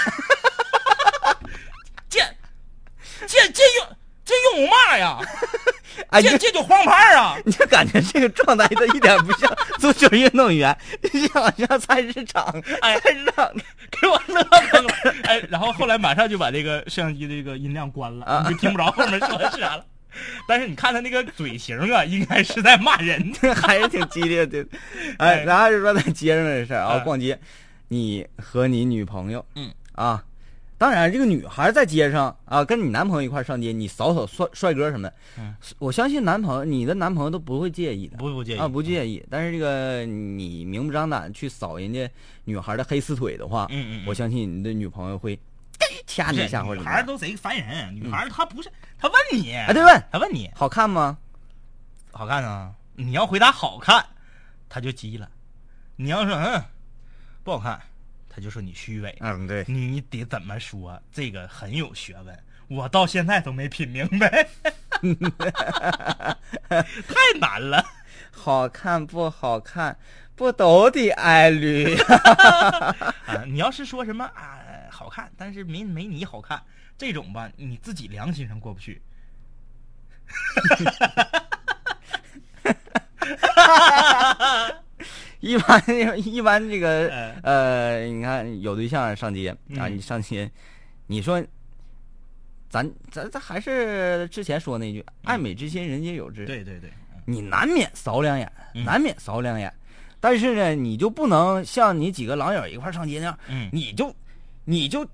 [2.10, 2.18] 借
[3.24, 5.18] 借借用这用嘛呀？
[6.10, 7.36] 哎，你这这就黄牌啊！
[7.44, 12.44] 你就感觉这个状态他一点不像足球运动员，就好像菜市场，
[12.82, 13.52] 哎菜市场
[13.90, 14.94] 给我乐疯了。
[15.24, 19.84] 哎，然后后来马上就把这个摄像机的这个音量关了，啊你就听不着后面说的是啥了。
[20.48, 23.32] 但是你看他那个嘴型啊，应该是在骂人。
[23.54, 24.64] 还是挺激烈的。
[25.18, 27.38] 哎，哎咱还是说在街上的事儿啊，哎逛街，
[27.88, 29.72] 你和你女朋友，嗯。
[29.92, 30.24] 啊，
[30.76, 35.54] 当然这个女孩在街上啊，跟你男朋友一块上街，你扫扫帅帅哥什么的，嗯。
[35.78, 38.16] 我相信男朋友你的男朋友都不会介意的。
[38.16, 38.58] 不不介意。
[38.58, 39.24] 啊，不介意。
[39.28, 42.08] 但是这个你明目张胆去扫人家
[42.44, 44.06] 女孩的黑丝腿的话，嗯嗯嗯。
[44.06, 45.36] 我相信你的女朋友会
[46.06, 50.04] 掐你一下或者女孩儿都贼烦人，女孩儿她不是她问你，哎对问。
[50.12, 50.48] 她问你。
[50.54, 51.18] 好看吗？
[52.12, 54.04] 好看啊，你要回答好看，
[54.68, 55.26] 她就急了；
[55.96, 56.62] 你要说嗯
[57.48, 57.80] 不好看，
[58.28, 59.16] 他就说你虚伪。
[59.20, 61.02] 嗯，对，你得怎么说？
[61.10, 64.46] 这个很有学问，我到现在都没品明白，
[66.68, 67.82] 太难了。
[68.30, 69.96] 好看不好看，
[70.36, 71.96] 不都得挨绿？
[71.96, 76.62] 啊，你要是说什么啊好看，但是没没你好看
[76.98, 79.00] 这种吧，你自己良心上过不去。
[85.40, 85.82] 一般
[86.18, 87.40] 一般这个哎。
[87.42, 89.96] 呃，你看有对象上街啊，嗯。
[89.96, 90.50] 你上街，
[91.06, 91.42] 你说，
[92.68, 96.44] 咱咱咱还是之前说那句“爱美之心，人皆有之”。
[96.46, 96.92] 对对对，
[97.24, 98.84] 你难免扫两眼，嗯。
[98.84, 99.72] 难免扫两眼，
[100.20, 103.70] 但是呢，你就不能像你几个狼友一块上街那样，嗯。
[103.72, 104.14] 你就，
[104.64, 105.06] 你就，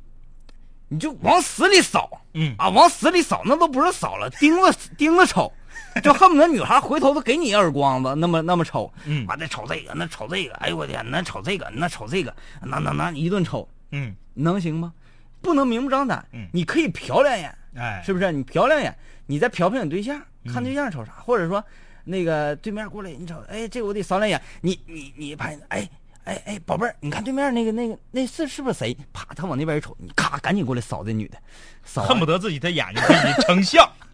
[0.88, 2.54] 你就往死里扫嗯。
[2.58, 5.52] 啊，往死里扫，那都不是扫了，盯着盯着瞅，
[6.02, 14.92] 就恨不得女孩回头都给你一耳光子，那么那么瞅，嗯完再瞅这个，那瞅这个，哎呦我天，那瞅这个，那瞅这个，那那那一顿瞅，嗯，能行吗？
[15.40, 18.32] 不能明目张胆，嗯你可以瞟两眼，哎，是不是？
[18.32, 21.62] 你瞟两眼，你再瞟瞟你对象，嗯看对象瞅啥，或者说
[22.04, 25.88] 那个对面过来，你瞅，哎，这个我得扫两眼，你你你拍，哎
[26.24, 28.96] 哎哎，宝贝儿，你看对面那个那个那是是不是谁？
[29.12, 31.38] 啪，他往那边一瞅，你咔赶紧过来扫这女的，
[31.84, 33.88] 扫完恨不得自己的眼睛可以成像。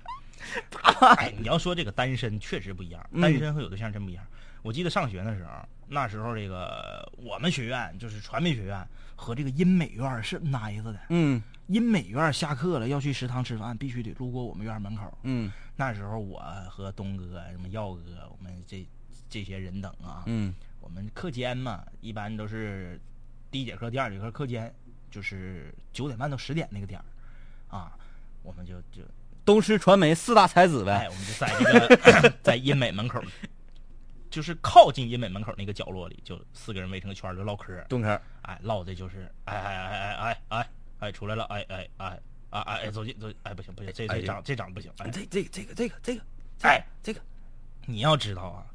[1.16, 4.24] 哎，你要说这个单身确实不一样，嗯单身和有对象真不一样。
[4.62, 5.50] 我记得上学的时候，
[5.88, 8.86] 那时候这个我们学院就是传媒学院
[9.16, 11.00] 和这个音美院是挨着的。
[11.08, 15.16] 嗯音美院下课了要去食堂吃饭，必须得路过我们院门口。
[15.22, 18.86] 嗯那时候我和东哥、什么耀哥，我们这
[19.30, 23.00] 这些人等啊，嗯我们课间嘛，一般都是
[23.50, 24.74] 第一节课、第二节课课间，
[25.10, 27.04] 就是九点半到十点那个点儿，
[27.74, 27.96] 啊，
[28.42, 29.02] 我们就就
[29.44, 33.20] 东师传媒四大才子哎，呗，我们就在这个在音美门口，
[34.30, 45.10] 就是靠近音美门口那个角落里，就四个人围成个圈儿就唠嗑儿，蹲坑，哎，唠的就是哎哎哎哎哎哎哎出来了，哎哎哎哎哎哎走进走进，哎不行不行，这哎这长这长不行，哎。
[45.10, 46.22] 这这这个这个这个，
[46.62, 47.20] 哎这个
[47.86, 48.66] 你要知道啊，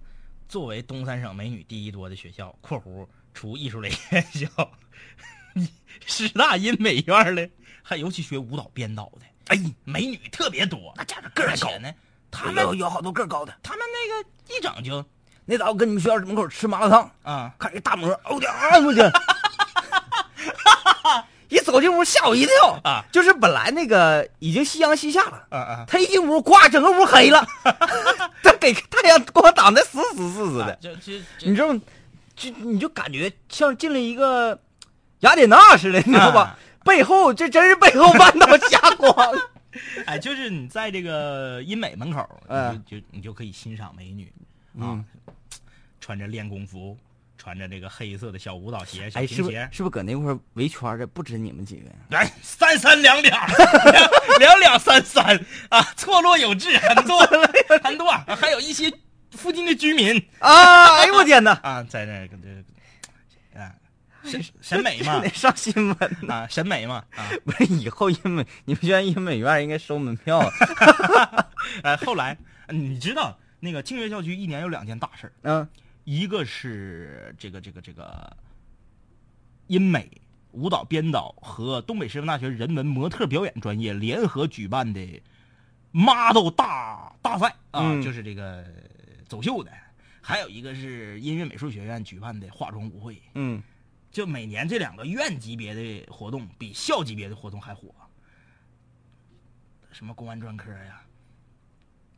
[0.50, 4.72] 作为东三省美女第一多的学校（括弧除艺术类院校），
[5.54, 5.70] 你
[6.06, 7.50] 师大音美院的，
[7.84, 11.90] 还尤其学舞蹈编导的，哎，美女特别多，那家伙个儿高呢。
[12.32, 13.54] 他们有有好多个儿高的。
[13.64, 15.04] 他们那个一整就
[15.46, 19.12] 那早我跟你们学校门口吃麻辣烫，啊，看一大模，哦我的啊我的，
[21.50, 23.06] 一走进屋吓我一跳啊！
[23.12, 27.46] 就是本来那个已经夕阳西下了，啊啊，他一进屋，呱，整个屋黑了，
[28.44, 31.80] 他给太阳光挡的死死死死的，就就你知道吗？
[32.36, 34.60] 就你就感觉像进了一个
[35.20, 36.58] 雅典娜似的，你知道吧？
[36.86, 39.14] 啊背后这真是背后弯道瞎光，
[40.06, 44.32] 哎，就是你在这个音美门口，嗯你就就你就可以欣赏美女
[44.80, 45.06] 啊嗯，
[46.00, 46.96] 穿着练功服，
[47.38, 51.96] 穿着这个黑色的小舞蹈鞋、小哎，是不是皮鞋，是不是搁那块儿围圈的不止你们几个呀？
[52.12, 53.48] 哎，三三两两，
[53.92, 55.38] 两两两三三
[55.70, 57.20] 啊，错落有致，很多
[57.82, 58.94] 很多，啊还有一些
[59.32, 60.98] 附近的居民啊！
[61.02, 61.52] 哎呦我天哪！
[61.64, 62.75] 啊，在那个这啊，
[64.26, 66.30] 审审美嘛 得上新闻。
[66.30, 70.40] 啊，审美嘛啊，不是以后英美，你们学院英美院应该收门票。
[71.84, 72.38] 哎，后来
[72.70, 75.68] 你知道那个清月校区一年有两件大事儿嗯
[76.04, 78.36] 一个是这个这个这个
[79.68, 80.10] 英美
[80.52, 85.22] 舞蹈编导和东北师范大学人文模特表演专业联合举办的
[85.92, 88.64] model 大大赛啊，嗯就是这个
[89.28, 89.72] 走秀的；
[90.22, 93.20] 还有一个是音乐美术学院举办的化妆舞会。
[93.34, 93.62] 嗯，
[94.16, 97.94] 就每年这两个院级别的活动比校级别的活动还火。
[99.92, 101.02] 什么公安专科呀、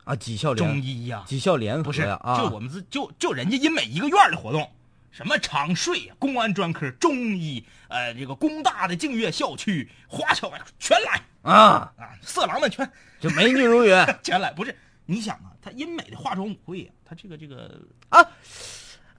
[0.04, 4.70] 啊，技校中医呀、技校联合不是，啊，就我们自就就人家音美一个院儿的活动，
[5.10, 11.20] 什么长税、公安专科、中医，呃，这个工大的净月校区、华侨全来。
[11.42, 14.52] 啊，啊，色狼们全就美女如云 全来。
[14.52, 14.72] 不是，
[15.04, 18.24] 你想啊，他音美的化妆舞会呀、他这个这个，啊，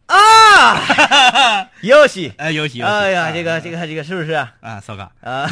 [1.81, 2.33] 游戏。
[2.37, 4.53] 哎，游戏哎呀，这个这个这个是不是啊？
[4.61, 5.47] 啊，骚嘎，啊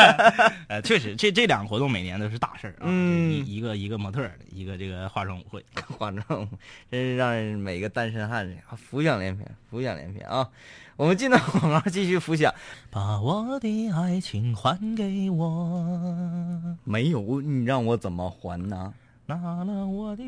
[0.68, 5.64] 呃，确实，这这两个活动每年都是大事儿啊，嗯一一个一个模特一个这个化妆舞会。
[5.98, 6.48] 化妆
[6.90, 10.48] 真是让每个单身汉啊浮想联翩，浮想联翩啊！
[10.96, 12.54] 我们进到广告，继续浮想。
[12.90, 18.92] 把我的爱情还给我，没有你让我怎么还呢？
[19.30, 20.24] 拿了我的。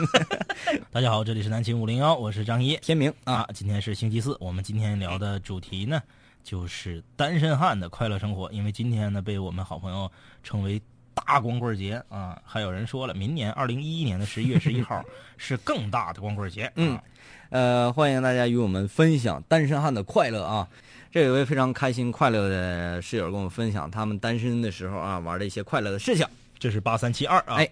[0.92, 3.48] 大家好，这里是南秦五零幺，我是张一天明啊。
[3.54, 5.98] 今天是星期四，我们今天聊的主题呢，
[6.44, 8.52] 就是单身汉的快乐生活。
[8.52, 10.78] 因为今天呢，被我们好朋友称为
[11.14, 12.38] 大光棍节啊！
[12.44, 15.02] 还有人说了，明年二零一一年的十一月十一号
[15.38, 16.70] 是更大的光棍节。
[16.76, 17.02] 嗯啊，
[17.48, 20.68] 呃，欢迎大家与我们分享单身汉的快乐啊！
[21.10, 26.26] 这有一位非常开心快乐的室友跟我们分享他们单身的时候啊玩的一些快乐的事情。
[26.58, 27.56] 这是八三七二啊。
[27.56, 27.68] 哎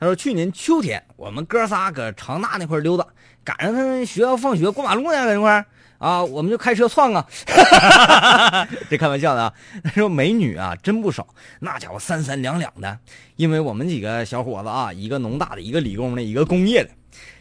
[0.00, 3.06] 他说去年秋天我们哥仨搁长大那块溜达，
[3.44, 5.66] 赶上他们学校放学过马路呢，搁那块儿
[5.98, 7.26] 啊，我们就开车窜啊。
[8.88, 9.52] 这开玩笑的啊。
[9.82, 11.26] 他说美女啊真不少，
[11.58, 12.96] 那家伙三三两两的。
[13.34, 16.90] 因为我们几个小伙子啊，一个农大的，一个理工的，一个工业的，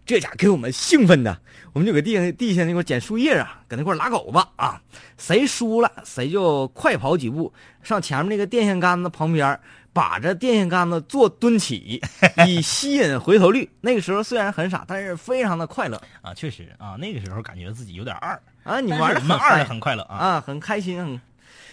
[0.04, 1.38] 这家给我们兴奋的，
[1.74, 4.82] 我们就搁地下地下那块捡树叶啊，搁那块拉狗子啊。
[5.20, 9.60] 谁输了，谁就快跑几步，上前面那个电线杆子旁边，
[9.98, 12.00] 把这电线杆子做蹲起，
[12.46, 13.68] 以吸引回头率。
[13.82, 18.80] 那个时候虽然很傻，但是非常的快乐啊，确实啊，那个时候感觉自己有点二，啊！
[18.80, 20.16] 你玩的是我们二的很快乐啊。
[20.16, 21.04] 啊，很开心。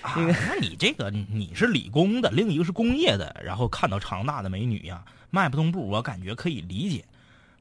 [0.01, 7.05] 很啊那你这个你是理工的，另一个是工业的，然后看到长大的美女呀，迈不动步，我感觉可以理解。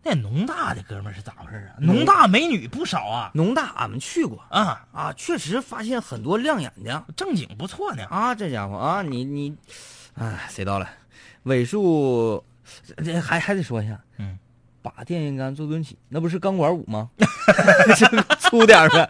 [0.02, 1.76] 那农大的哥们儿是咋回事啊？
[1.80, 8.06] 农大美女不少啊农大俺们去过啊，啊，确实发现很多亮眼的正经不错呢。
[8.06, 9.56] 啊，这家伙啊，你你，
[10.16, 10.90] 哎，谁到了？
[11.44, 12.44] 尾数，
[13.04, 14.38] 这还还得说一下，嗯，
[14.82, 17.10] 把电线杆做蹲起，那不是钢管舞吗？
[17.98, 19.10] 这粗点儿呗。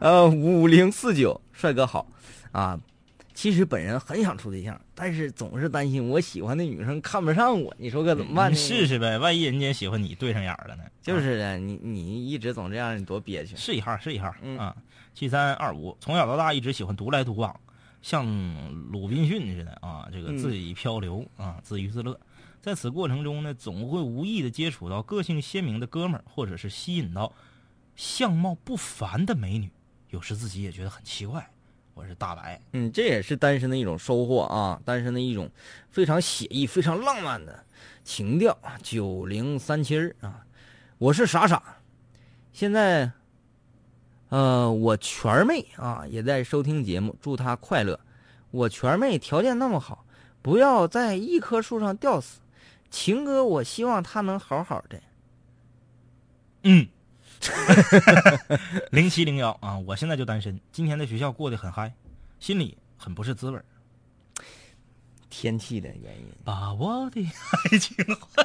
[0.00, 2.06] 呃，五零四九，帅哥好
[2.52, 2.78] 啊。
[3.34, 8.54] 其实本人很想处对象，但是总是担心我喜欢的女生看不上我，你说可怎么办？
[8.54, 10.84] 试试呗，万一人家喜欢你，对上眼了呢？
[11.02, 13.56] 就是的，你你一直总这样，你多憋屈。
[13.56, 14.74] 试一下，试一下、嗯啊。
[15.14, 17.54] 七三二五，从小到大一直喜欢独来独往，
[18.04, 18.26] 像
[18.92, 22.20] 鲁滨逊似的啊，这个嗯自己漂流、啊，自娱自乐。
[22.60, 27.32] 在此过程中呢，总会无意的接触到个性鲜明的哥们儿，或者是吸引到
[27.96, 29.70] 相貌不凡的美女，
[30.10, 31.50] 有时自己也觉得很奇怪。
[31.94, 35.50] 我是大白，嗯，这也是单身的一种收获啊，单身的一种
[35.88, 37.64] 非常写意、非常浪漫的
[38.02, 38.54] 情调。
[38.82, 40.44] 九零三七儿啊，
[40.98, 41.78] 我是傻傻，
[42.52, 43.10] 现在，
[44.34, 48.00] 呃，我全妹啊也在收听节目，祝她快乐。
[48.50, 50.04] 我全妹条件那么好，
[50.42, 52.40] 不要在一棵树上吊死。
[52.90, 55.00] 情哥，我希望他能好好的。
[56.64, 56.84] 嗯，
[58.90, 61.94] 零七零幺啊，我现在就单身，今天在学校过得很嗨，
[62.40, 63.60] 心里很不是滋味。
[65.30, 67.96] 天气的原因，把我的爱情
[68.34, 68.44] 还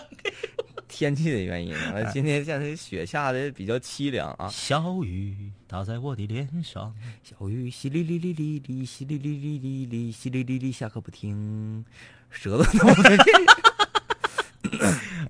[0.89, 1.73] 天气的原因。
[2.11, 4.49] 今天现在雪下的比较凄凉啊。
[4.49, 11.85] 小雨打在我的脸上，小雨淅沥沥沥沥沥，淅沥沥沥沥沥，淅沥沥沥下个不停，
[12.29, 12.87] 舌头都不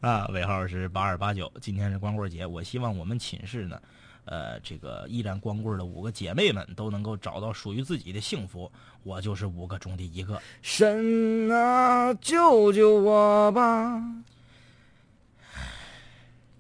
[0.02, 1.52] 啊，尾号是八二八九。
[1.62, 3.80] 今天是光棍节，我希望我们寝室呢，
[4.24, 8.72] 呃，这个依然光棍的五个姐妹们都能够找到属于自己的幸福。
[9.04, 10.42] 我就是五个中的一个。
[10.62, 14.02] 神啊，救救我吧！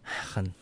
[0.10, 0.54] 很，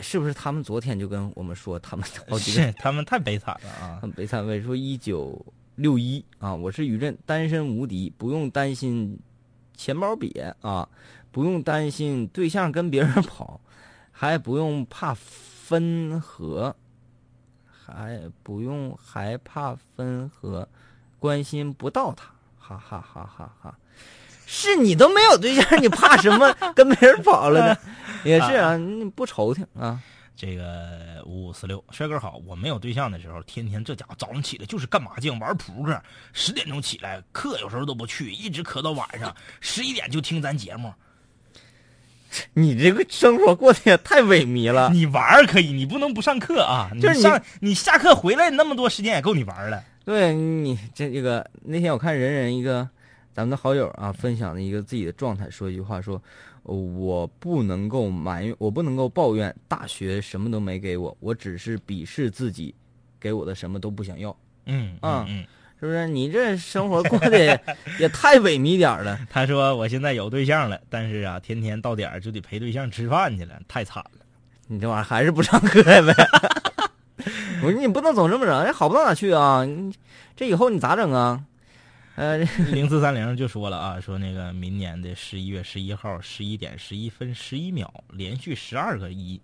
[0.00, 3.98] 是不是他们昨天就跟我们说他们好几个是他们太悲惨了啊！
[4.00, 4.46] 很悲惨？
[4.46, 5.44] 为说一九
[5.76, 9.18] 六一啊，我是于震，单身无敌，不用担心
[9.76, 10.88] 钱包瘪啊，
[11.30, 13.60] 不用担心对象跟别人跑，
[14.12, 16.74] 还不用怕分合，
[17.66, 20.68] 还不用害怕分合，
[21.18, 23.78] 关心不到他，哈哈哈哈哈！
[24.46, 27.76] 是你都没有对象，你怕什么 跟别人跑了呢？
[28.24, 30.00] 也是啊，你不愁挺啊。
[30.36, 36.02] 这个五五四六帅哥好，我没有对象的时候，天天这家伙早上起来就是干麻将、玩扑克，
[36.32, 40.92] 十点钟起来，课有时候都不去，一直磕到晚上 十一点就听咱节目。
[42.52, 44.90] 你这个生活过得也太萎靡了。
[44.92, 46.90] 你玩可以，你不能不上课啊！
[47.00, 49.84] 就是你上你下课回来那么多时间也够你玩了。
[50.04, 52.88] 对你这这个那天我看人人一个
[53.34, 56.22] 咱们的好友啊分享了一个自己的状态，说一句话说，
[56.62, 62.72] 呃我不能够埋怨，我不能够抱怨大学什么都没给我，我只是鄙视自己
[63.18, 64.34] 给我的什么都不想要，
[64.66, 65.44] 嗯啊嗯，
[65.80, 66.06] 是不是？
[66.06, 67.60] 你这生活过得也
[67.98, 69.18] 也太萎靡点儿了。
[69.28, 74.24] 他说我现在有对象了，但是啊，天天到点儿就得陪对象吃饭去了，太惨了。
[74.68, 76.14] 你这玩意儿还是不上课呗？
[77.62, 79.64] 我说你不能总这么整，好不到哪去啊！
[79.64, 79.92] 你
[80.36, 81.42] 这以后你咋整啊？
[82.16, 82.38] 呃，
[82.70, 89.40] 零四三零就说了啊，说那个明年的十一月十一号十一点十一分十一秒，连续十二个一，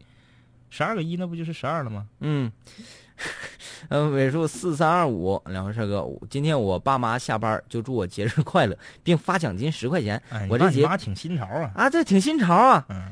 [0.69, 2.07] 十二个一那不就是十二了吗？
[2.21, 2.51] 嗯，
[3.91, 10.23] 呃，尾数四三二五，两位帅哥，今天我爸妈下班就祝我节日快乐，并发奖金十块钱。
[10.31, 11.73] 哎，我这节你妈挺新潮啊。
[11.75, 12.87] 啊，这挺新潮啊！
[12.89, 13.11] 嗯，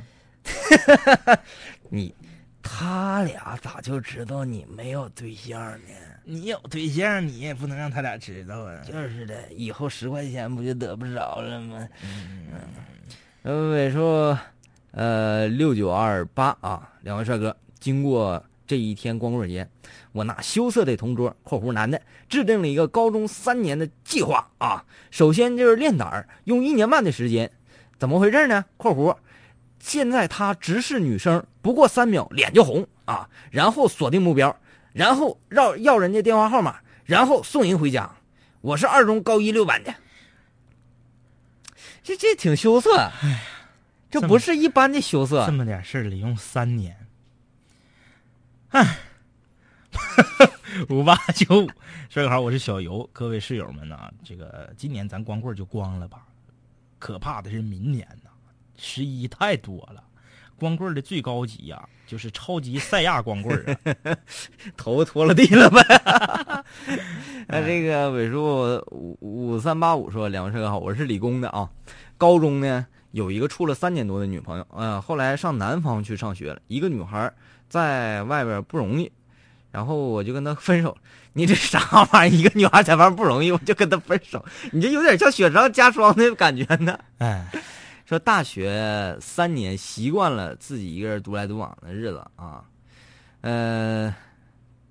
[1.90, 2.14] 你
[2.62, 5.94] 他俩咋就知道你没有对象呢？
[6.30, 8.82] 你有对象，你也不能让他俩知道啊。
[8.86, 11.88] 就是的，以后十块钱不就得不着了吗？
[13.44, 14.36] 呃，尾数，
[14.90, 19.66] 呃，六九二八啊，两位帅哥，经过这一天光棍节，
[20.12, 24.84] 我那羞涩的同桌（括弧男的）制定了一个高中三年的计划啊。
[25.10, 27.50] 首先就是练胆儿，用一年半的时间，
[27.98, 29.16] 怎么回事呢？（括弧）
[29.80, 34.54] 现在他直视女生，不过三秒脸就红啊，然后锁定目标，
[34.92, 38.10] 然后绕要人家电话号码，然后送人回家。
[38.60, 39.94] 我是二中高一六班的，
[42.02, 43.40] 这这挺羞涩，哎呀，
[44.10, 45.52] 这不是一般的羞涩这。
[45.52, 47.06] 么点事儿得用三年，
[48.70, 48.98] 哎，
[50.90, 51.70] 五八九五，
[52.08, 56.26] 帅哥好，我是小游，各位室友们呐、这个今年咱光棍就光了吧，
[56.98, 58.30] 可怕的是明年呐、
[58.76, 60.02] 十一太多了，
[60.58, 63.78] 光棍的最高级呀、就是超级赛亚光棍
[64.76, 66.64] 头发拖了地了呗。
[67.48, 71.68] 那这个尾数五五三八五说：“两位帅哥好，我是理工的啊。
[72.16, 76.60] 高中呢有一个处了三年多的女朋友，呃，后来上南方去上学了。
[76.68, 77.32] 一个女孩
[77.68, 79.10] 在外边不容易，
[79.70, 80.96] 然后我就跟她分手。
[81.34, 82.36] 你这啥玩意儿？
[82.36, 86.98] 一个女孩在外边不容易，我就跟她分手，你这有点像雪上加霜的感觉呢。
[87.18, 87.46] 哎，
[88.08, 92.64] 说大学三年习惯了自己一个人独来独往的日子啊，
[93.42, 94.14] 呃，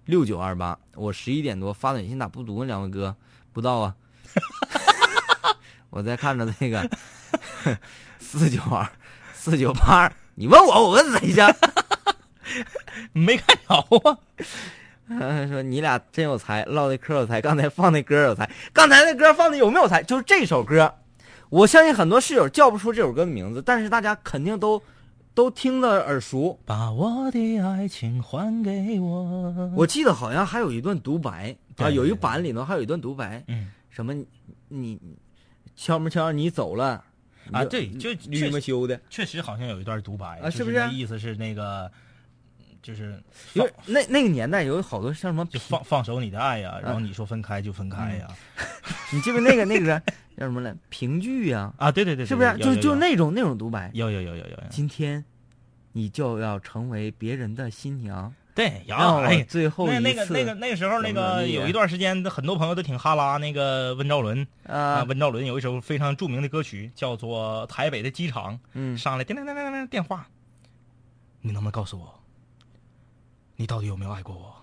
[0.05, 2.67] 六九二八，我十一点多发短信咋不读呢？
[2.67, 3.15] 两位哥，
[3.51, 3.95] 不到啊，
[5.89, 6.87] 我在看着那个
[8.21, 8.87] 四九二
[9.33, 11.41] 四九八二，你问我，我问谁去？
[13.13, 14.19] 没看着啊，
[15.09, 20.03] 呃说你俩真有才，唠的嗑有才，刚才放的歌有才，刚才那歌放的有没有才？
[20.03, 20.93] 就是这首歌，
[21.49, 24.81] 我相信很多室友叫不出这首歌的名字，但是大家肯定都
[25.33, 26.59] 都听得耳熟。
[26.65, 33.71] 把我的爱情还给我，我记得好像还有一段独白啊，有一版里头还有一段独白，嗯。
[33.89, 34.27] 什么你
[34.67, 34.99] 你
[35.75, 37.03] 悄没悄你走了
[37.51, 41.91] 啊，对，就绿确实么修的，确实好像有一段独白啊是不是那意思是那个，
[42.87, 43.21] 就是
[43.53, 48.25] 因为那那个年代有好多像什么就放放手你的爱呀、啊然后你说分开就分开呀、
[49.11, 50.01] 你记不记得那个那个
[50.37, 52.57] 叫什么来评剧呀、啊，对对对，对是不是？
[52.59, 55.25] 就就那种那种独白，有有有有有有，今天
[55.91, 68.97] 你就要成为别人的新娘，对然后哎，最后那那个那个那个时候那个有一段时间，很多朋友都挺哈拉那个温兆伦啊，啊温兆伦有一首非常著名的歌曲叫做《台北的机场》，嗯。
[68.97, 70.25] 上来叮叮叮叮叮电话，
[71.41, 72.16] 你能不能告诉我，
[73.57, 74.55] 你到底有没有爱过我？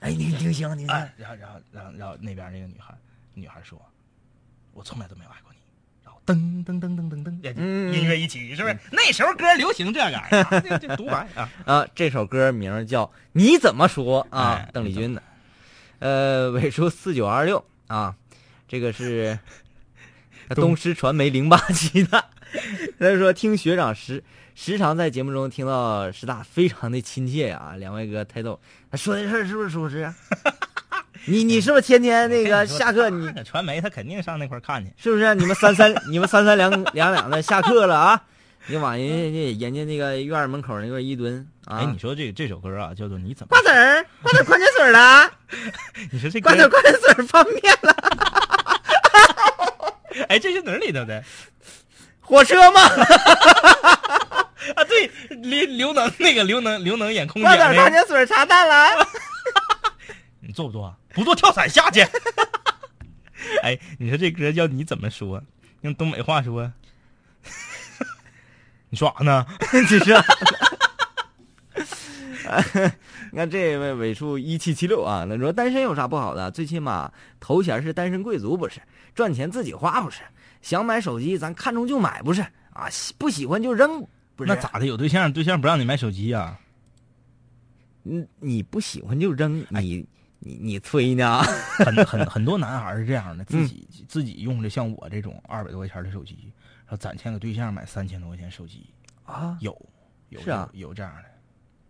[0.00, 2.94] 哎你听行你哎，然后然后然后然后那边那个女孩
[3.34, 3.80] 女孩说，
[4.72, 5.58] 我从来都没有爱过你。
[6.02, 8.78] 然后噔噔噔噔噔噔，嗯音乐一起，是不是？
[8.90, 15.22] 那时候歌流行这个，啊这这独白啊， 啊，这首歌名叫《你怎么说》啊哎，邓丽君的，
[15.98, 18.16] 呃，尾数四九二六啊，
[18.66, 19.38] 这个是
[20.56, 22.24] 东师传媒零八期的。
[22.98, 24.24] 他说听学长时
[24.62, 28.60] 时常在节目中听到师大，非常的亲切呀、 两位哥太逗。
[28.90, 30.14] 他说的事儿是不是属实啊？
[31.24, 34.92] 你你是不是天天那个下课你你传媒他肯定上那块儿看去。
[34.98, 38.22] 是不是你们三三 你们三三两两两的下课了啊？
[38.66, 41.78] 你往人家人家那个院儿门口那块儿一蹲啊？
[41.78, 43.62] 哎，你说这这首歌啊，叫做你怎么瓜？
[43.62, 45.30] 子儿，瓜子儿矿泉水了，
[46.12, 47.96] 你说这瓜子儿，矿泉水方便了，
[50.28, 51.24] 哎，这是哪里头的
[52.20, 52.80] 火车吗？
[54.76, 54.84] 啊？
[54.84, 59.06] 对，刘刘能那个刘能刘能演空姐瓜子儿矿，泉水茶蛋了。
[60.40, 60.96] 你做不做啊？
[61.14, 62.00] 不做跳伞下去。
[63.62, 65.42] 哎，你说这歌叫你怎么说？
[65.82, 66.70] 用东北话说，
[68.90, 69.46] 你说啥呢？
[69.88, 70.14] 就是。
[73.32, 76.50] 你看这位尾数一七七六啊，那说单身有啥不好的？
[76.50, 78.80] 最起码头衔是单身贵族不是？
[79.14, 80.20] 赚钱自己花不是？
[80.60, 82.42] 想买手机咱看中就买不是？
[82.72, 84.06] 啊，喜不喜欢就扔
[84.40, 84.48] 不是？
[84.52, 84.86] 那咋的？
[84.86, 86.58] 有对象，对象不让你买手机呀、
[88.04, 90.06] 嗯，你不喜欢就扔，你
[90.38, 91.42] 你你吹呢？
[91.84, 96.52] 很很很多男孩是这样的，自己、嗯自己用着像我这种二百多块钱的手机，
[96.84, 98.86] 然后攒钱给对象买三千多块钱手机，
[99.24, 99.70] 啊，有
[100.30, 101.28] 有是啊有有这样的，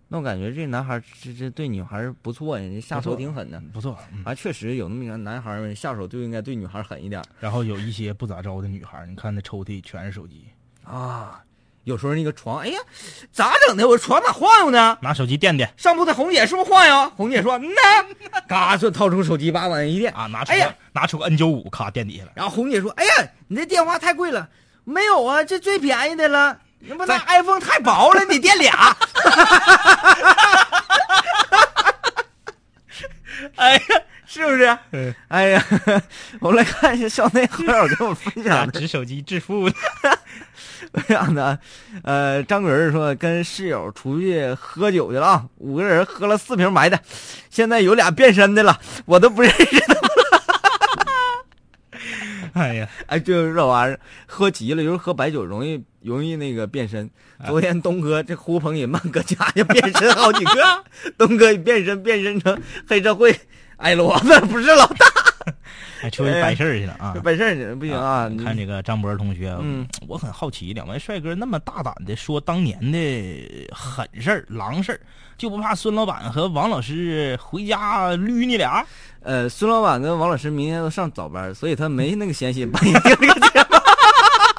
[0.09, 3.59] 那我感觉这男孩这这对女孩不错呀，下手挺狠的。
[3.72, 3.96] 不错。
[4.12, 10.48] 嗯啊，确实有那么一个男孩们下手就应该对女孩狠一点然后有一些不咋着的女孩，你看那抽屉全是手机，
[10.84, 11.42] 啊。
[11.91, 12.78] 有时候那个床，哎呀，
[13.32, 13.86] 咋整的？
[13.86, 14.97] 我床咋晃悠呢？
[15.03, 15.70] 拿手机垫垫。
[15.76, 17.12] 上铺的红姐是不是晃悠？
[17.16, 17.80] 红姐说：“嗯呐。”
[18.49, 22.30] 嘎，就掏出手机把往一垫啊，拿出，哎呀，拿出个 N 九五，咔垫底下了。
[22.34, 23.11] 然后红姐说：“哎呀，
[23.49, 24.49] 你这电话太贵了，
[24.84, 26.57] 没有啊，这最便宜的了。
[26.78, 28.97] 那不那 iPhone 太薄了，你垫俩。
[33.57, 33.82] ”哎呀。
[36.38, 39.74] 我们来看一下校内好友给我们分享俩的指手机致富的，
[41.08, 41.58] 这样的，
[42.04, 47.00] 呃，张鬼儿说跟室友出去喝酒去了啊，五个人喝了四瓶白的，
[47.50, 49.94] 现在有俩变身的了，我都不认识他。
[52.54, 57.10] 哎呀，哎，就是这玩意儿，喝急了，有时候喝白酒容易容易那个变身。
[57.46, 60.84] 昨天东哥这呼朋引伴搁家就变身好几个，
[61.18, 62.56] 东哥一变身变身成
[62.86, 63.34] 黑社会
[63.80, 65.06] 矮骡子，不是老大，
[66.00, 67.14] 还出去办事儿去了啊！
[67.22, 68.28] 办事儿去不行啊！
[68.30, 75.00] 你看这个张博同学，嗯，我很好奇，两位帅哥那么大胆的说当年的狠事儿、狼事儿，
[75.36, 78.84] 就不怕孙老板和王老师回家捋你俩？
[79.22, 83.76] 呃，孙老板跟王老师明天都上早班，所以他没那个闲心帮你听这个节目。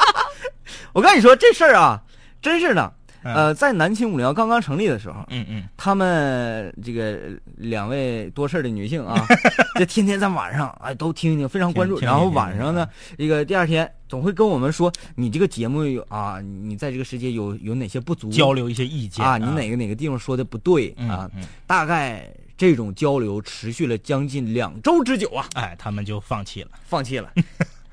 [0.94, 2.02] 我跟你说这事儿啊，
[2.42, 2.94] 真是的。
[3.24, 7.20] 呃，在南青五零幺刚刚成立的时候，嗯嗯，他们这个
[7.56, 9.26] 两位多事儿的女性啊，
[9.80, 12.00] 就天天在晚上哎都听一听，非常关注。
[12.00, 21.30] 然后晚上呢，这个第二天总会跟我们说，你这个节目有啊，你在这个时间有有哪些不足，交流一些意见啊，你哪个哪个地方说的不对嗯啊？
[21.36, 26.70] 嗯大概这种交流持续了将近两周之久啊，哎，他们就放弃了。
[26.84, 27.32] 放弃了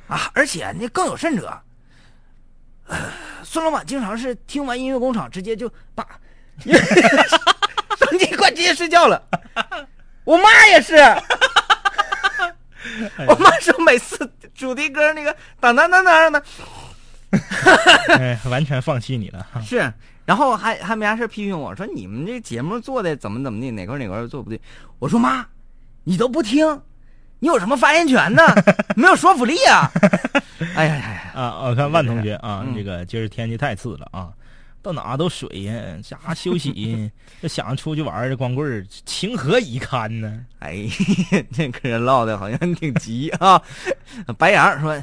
[0.08, 0.30] 啊！
[0.34, 1.62] 而且那更有甚者，呃
[3.42, 6.06] 孙老板经常是听完音乐工厂直接就把
[6.64, 9.22] 手机关，直接睡觉了。
[10.24, 10.96] 我妈也是，
[13.26, 16.42] 我妈说每次主题歌那个当当当当的，
[18.18, 19.46] 哎，完全放弃你了。
[19.64, 19.92] 是，
[20.26, 24.60] 然后还还没啥事批评我说你们这节目做的怎么怎么的，哪块哪块儿做不对。
[24.98, 25.46] 我说妈，
[26.04, 26.82] 你都不听，
[27.38, 28.42] 你有什么发言权呢？
[28.96, 29.90] 没有说服力啊！
[30.74, 31.32] 哎呀呀呀！
[31.34, 34.32] 啊，我看万同学啊，嗯这个今儿天气太次了啊，
[34.82, 40.44] 到哪都水呀，家休息， 这想着出去玩儿，这光棍儿情何以堪呢？
[40.58, 40.92] 哎呀，
[41.52, 43.62] 这跟人唠的好像挺急啊。
[44.36, 45.00] 白羊说：“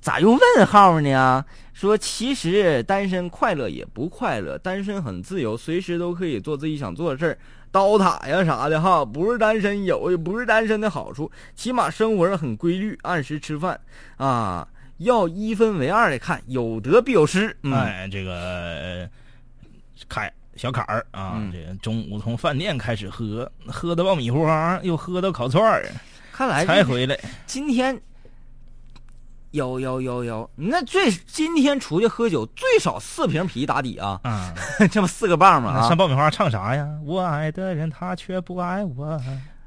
[0.00, 1.44] 咋用问号呢？
[1.74, 7.38] 说其实单身快乐也不快乐，单身很自由，随时都可以做自己想做的事儿。
[7.72, 13.78] 刀塔呀啥的哈，不是单身有，不是单身的好处，起码生活上很规律，按时吃饭
[14.16, 14.66] 啊。
[14.98, 17.56] 要一分为二的看，有得必有失。
[17.62, 19.10] 嗯、哎，这个呃
[20.08, 25.84] 凯小坎儿啊，嗯这个中午从饭店开始喝，喝的爆米花，又喝到烤串儿，
[26.32, 27.18] 看来才回来。
[27.46, 28.00] 今天
[29.50, 34.54] 有有有有，那最今天出去喝酒最少四瓶啤打底啊，啊，
[34.90, 35.70] 这不四个棒吗？
[35.70, 36.88] 啊上，爆米花唱啥呀？
[37.04, 39.20] 我爱的人他却不爱我。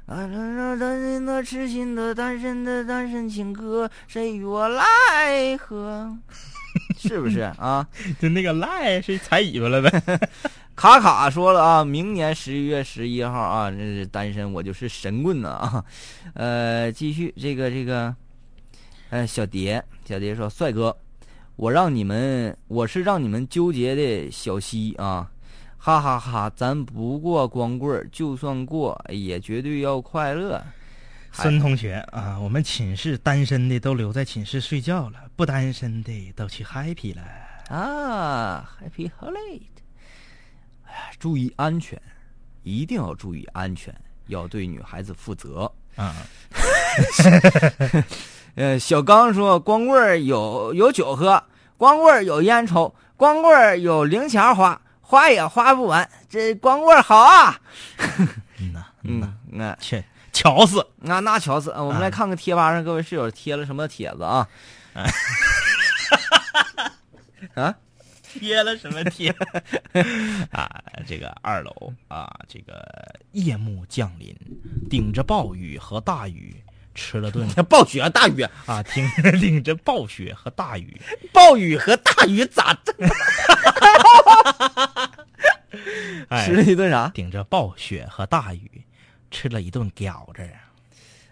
[0.08, 6.16] 啊，这这单身的、痴心的、单身的、单身情歌，谁与我来喝？
[6.96, 7.86] 是不是啊？
[8.18, 10.02] 就那个赖是踩尾巴了呗？
[10.74, 15.84] 卡卡说了啊，明年十一月十一号啊，这是单身，我就是神棍呢啊。
[16.32, 18.14] 呃，继续这个这个，
[19.10, 20.96] 呃，小蝶，小蝶说，帅哥，
[21.56, 25.30] 我让你们，我是让你们纠结的小西啊，
[25.88, 30.62] 哈哈哈咱不过光棍儿，就算过也绝对要快乐。
[31.32, 37.22] 孙同学啊，我们寝室单身的都留在寝室睡觉了，不单身的都去 happy 了。
[37.74, 39.62] 啊，Happy Holiday！
[40.84, 41.98] 哎呀，注意安全，
[42.64, 43.94] 一定要注意安全，
[44.26, 45.72] 要对女孩子负责。
[45.96, 46.14] 啊，
[48.56, 51.42] 呃，小刚说，光棍儿有有酒喝，
[51.78, 54.78] 光棍儿有烟抽，光棍儿有零钱花，
[55.08, 57.58] 花也花不完，这光棍好啊！
[58.60, 60.04] 嗯呐，嗯呐，嗯，那切，
[60.34, 60.86] 瞧死！
[60.98, 61.70] 那那瞧死！
[61.72, 64.46] 呃我们来看看贴吧上各位室友贴了什么帖子啊？
[67.54, 67.74] 啊，
[68.22, 69.34] 贴了什么贴？
[70.52, 70.68] 啊，
[71.06, 71.72] 这个二楼
[72.08, 72.84] 啊，这个
[73.32, 74.36] 夜幕降临，
[74.90, 76.54] 顶着暴雨和大雨，
[76.98, 79.08] 吃了顿暴雪大雨，啊，听
[79.40, 81.00] 领着暴雪和大雨，
[81.32, 82.92] 暴雨和大雨咋这？
[86.28, 87.08] 哎吃了一顿啥？
[87.14, 88.82] 顶着暴雪和大雨，
[89.30, 90.42] 吃了一顿饺子。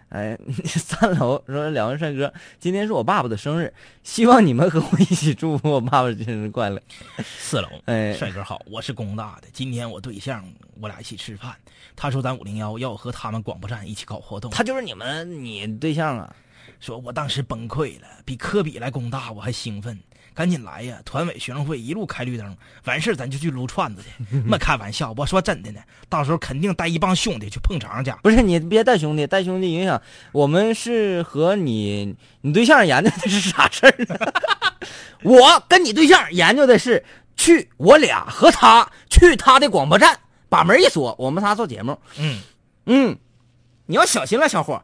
[0.09, 6.81] 哎， 三楼说两位帅哥，今天是我爸爸的生日，希望你们和我一起祝福我爸爸生日快乐。
[7.23, 10.43] 四楼，哎帅哥好，我是工大的，今天我对象
[10.79, 11.53] 我俩一起吃饭，
[11.95, 16.33] 他说咱五零幺要和他们广播站一起搞活动，他就是你们你对象啊？
[16.79, 19.99] 说我当时崩溃了，比科比来工大我还兴奋，
[20.37, 20.99] 赶紧来呀！
[21.03, 24.37] 团委学生会一路开绿灯，完事儿咱就去撸串子去。
[24.45, 25.79] 没开玩笑，我说真的呢，
[26.09, 28.13] 到时候肯定带一帮兄弟去碰场去。
[28.21, 29.99] 不是你别带兄弟，带兄弟影响
[30.31, 34.15] 我们是和你你对象研究的是啥事儿呢？
[35.23, 37.03] 我跟你对象研究的是
[37.35, 40.19] 去我俩和他去他的广播站，
[40.49, 41.97] 把门一锁，我们仨做节目。
[42.19, 42.39] 嗯，
[42.85, 43.17] 嗯，
[43.87, 44.83] 你要小心了，小伙。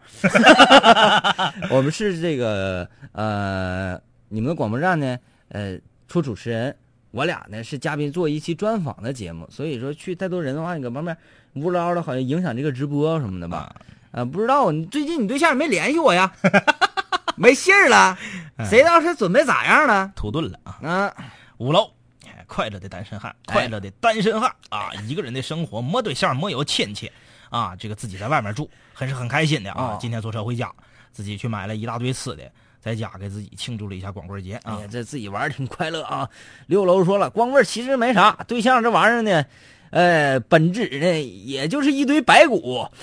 [1.70, 5.20] 我们是这个呃，你们的广播站呢，
[5.54, 5.78] 呃，
[6.08, 6.76] 出主持人，
[7.12, 11.16] 我俩呢是嘉宾，做一期专访的节目，所以说去太多人的话，你搁旁边
[11.54, 13.74] 无聊的，好像影响这个直播什么的吧？
[14.12, 16.34] 啊，不知道你最近你对象也没联系我呀？
[17.38, 18.18] 没信儿了，
[18.70, 20.12] 谁知道是准备咋样了？
[20.16, 20.78] 土遁了啊！
[20.88, 21.16] 啊，
[21.58, 21.90] 五楼，
[22.26, 24.92] 哎快乐的单身汉，快乐的单身汉啊！
[25.08, 27.12] 一个人的生活没对象，没有亲戚
[27.50, 29.98] 啊，这个自己在外面住，还是很开心的啊哦。
[30.00, 30.72] 今天坐车回家，
[31.12, 32.52] 自己去买了一大堆吃的，
[32.84, 34.88] 在家给自己庆祝了一下光棍节啊哎呀，。
[34.92, 36.28] 这自己玩儿挺快乐啊。
[36.68, 39.46] 六楼说了，光棍其实没啥，对象这玩意儿呢，
[39.92, 42.86] 呃，本质呢也就是一堆白骨。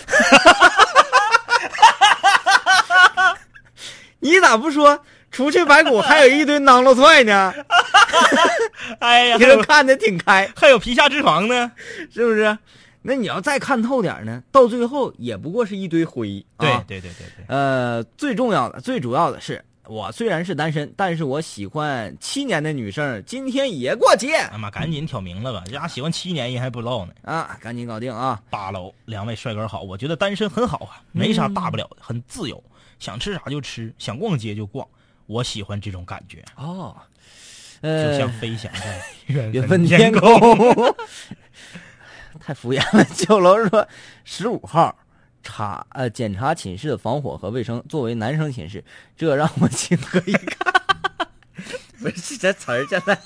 [4.20, 7.54] 你咋不说除去白骨还有一堆囊烙菜呢？
[9.00, 11.72] 哎呀你这看的挺开，还有皮下脂肪呢。
[12.12, 12.58] 是不是？
[13.02, 16.44] 那你要再看透点儿呢，到最后也不过是一堆灰。
[16.58, 27.12] 对啊对对对对，呃，最重要的、最主要的是，我虽然是单身，但是我喜欢七年的女生，今天也过节哎妈，赶紧挑明了吧，这家喜欢七年人还不知道呢。
[27.24, 27.58] 啊！
[27.60, 28.40] 赶紧搞定啊！
[28.48, 32.62] 八楼，两位帅哥好，我觉得单身很好啊，没啥大不了的，很自由，
[33.00, 34.86] 想吃啥就吃，想逛街就逛，
[35.26, 36.96] 我喜欢这种感觉，哦，
[37.82, 40.12] 就呃，像飞翔在 缘缘分天。
[40.14, 40.94] 空，
[42.38, 43.04] 太敷衍了。
[43.16, 43.88] 九楼说
[44.22, 44.96] 十五号
[45.42, 48.84] 查呃检查寝室的防火和卫生，作为男生寝室，
[49.16, 50.74] 这让我情何以堪？
[52.00, 53.18] 不是这词儿，现在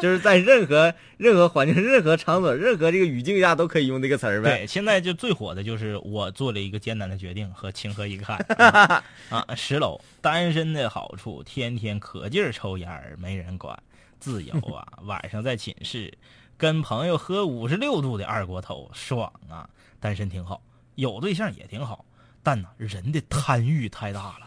[0.00, 4.60] 就是在任何任何环境、任何场所、任何这个语境下都可以用这个词儿呗。
[4.60, 9.54] 对，现在就最火的就是我做了一个艰难的决定和情何以堪啊 啊！
[9.54, 13.78] 十楼单身的好处，天天可劲儿抽烟儿，没人管，
[14.18, 14.86] 自由啊！
[15.04, 16.10] 晚上在寝室
[16.56, 19.68] 跟朋友喝五十六度的二锅头，爽啊！
[20.00, 20.62] 单身挺好，
[21.00, 22.04] 有对象也挺好，
[22.42, 24.46] 但呢，人的贪欲太大了，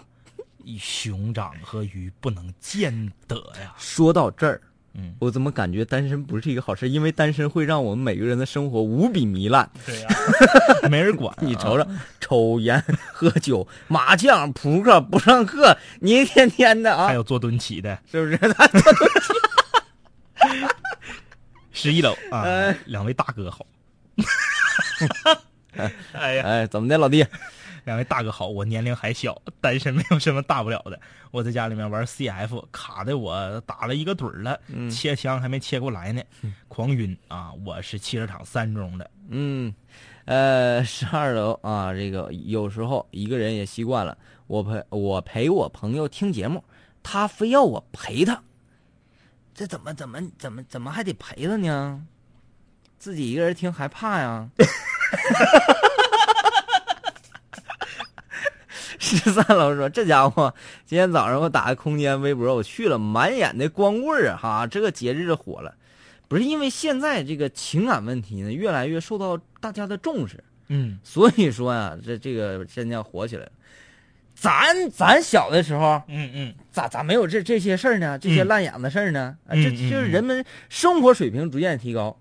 [0.63, 3.73] 以熊掌和鱼不能兼得呀。
[3.77, 4.61] 说到这儿，
[4.93, 6.87] 嗯，我怎么感觉单身不是一个好事？
[6.87, 9.67] 因为单身会让我们每个人的生活无比糜烂。
[9.83, 10.07] 对呀、
[10.91, 11.87] 没人管、 啊你瞅瞅，
[12.19, 17.99] 抽烟、喝酒、麻将、扑克，不上课，你一天天的啊还，有做蹲起的。
[18.11, 18.39] 是不是？
[21.71, 23.65] 十一楼啊哎，两位大哥好。
[26.13, 27.25] 哎呀，哎，怎么的，老弟？
[27.85, 30.97] 两位大哥好，我年龄还小，单身没有什么大不了的。
[31.31, 36.21] 我在家里面玩 CF，卡的我打了一个盹儿了，嗯切枪还没切过来呢，
[36.69, 37.51] 狂晕啊！
[37.65, 39.73] 我是汽车厂三中的，嗯，
[40.23, 44.17] 呃，十二楼啊，这个有时候一个人也习惯了。
[44.47, 46.63] 我陪我陪我朋友听节目，
[47.01, 48.41] 他非要我陪他，
[49.53, 52.05] 这怎么怎么怎么怎么还得陪他呢？
[53.03, 54.47] 自己一个人听害怕呀。
[58.97, 60.53] 十三楼说：“这家伙
[60.85, 64.39] 今天早上我打开空间微博，我去了，满眼的光棍儿啊！
[64.41, 65.75] 哈，这个节日火了，
[66.29, 73.51] 不是因为现在这个情感问题呢越来越受到大家的重视，嗯，所以说呀、这这个现在火起来了。
[74.33, 78.17] 咱咱小的时候嗯嗯，咋咋没有这这些事儿呢？
[78.17, 79.35] 这些嗯烂眼子事儿呢？
[79.45, 82.17] 啊，嗯这就是人们生活水平逐渐提高，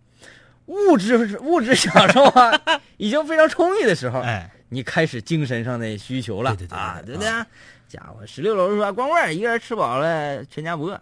[0.72, 2.60] 物质物质享受啊
[2.96, 6.50] 已经非常充裕的时候，哎，你开始精神上的需求了。
[6.56, 7.06] 对对对对啊，对。
[7.06, 7.46] 对不对啊？
[7.88, 10.98] 家伙，十六楼说光棍一个人吃饱了全家不饿，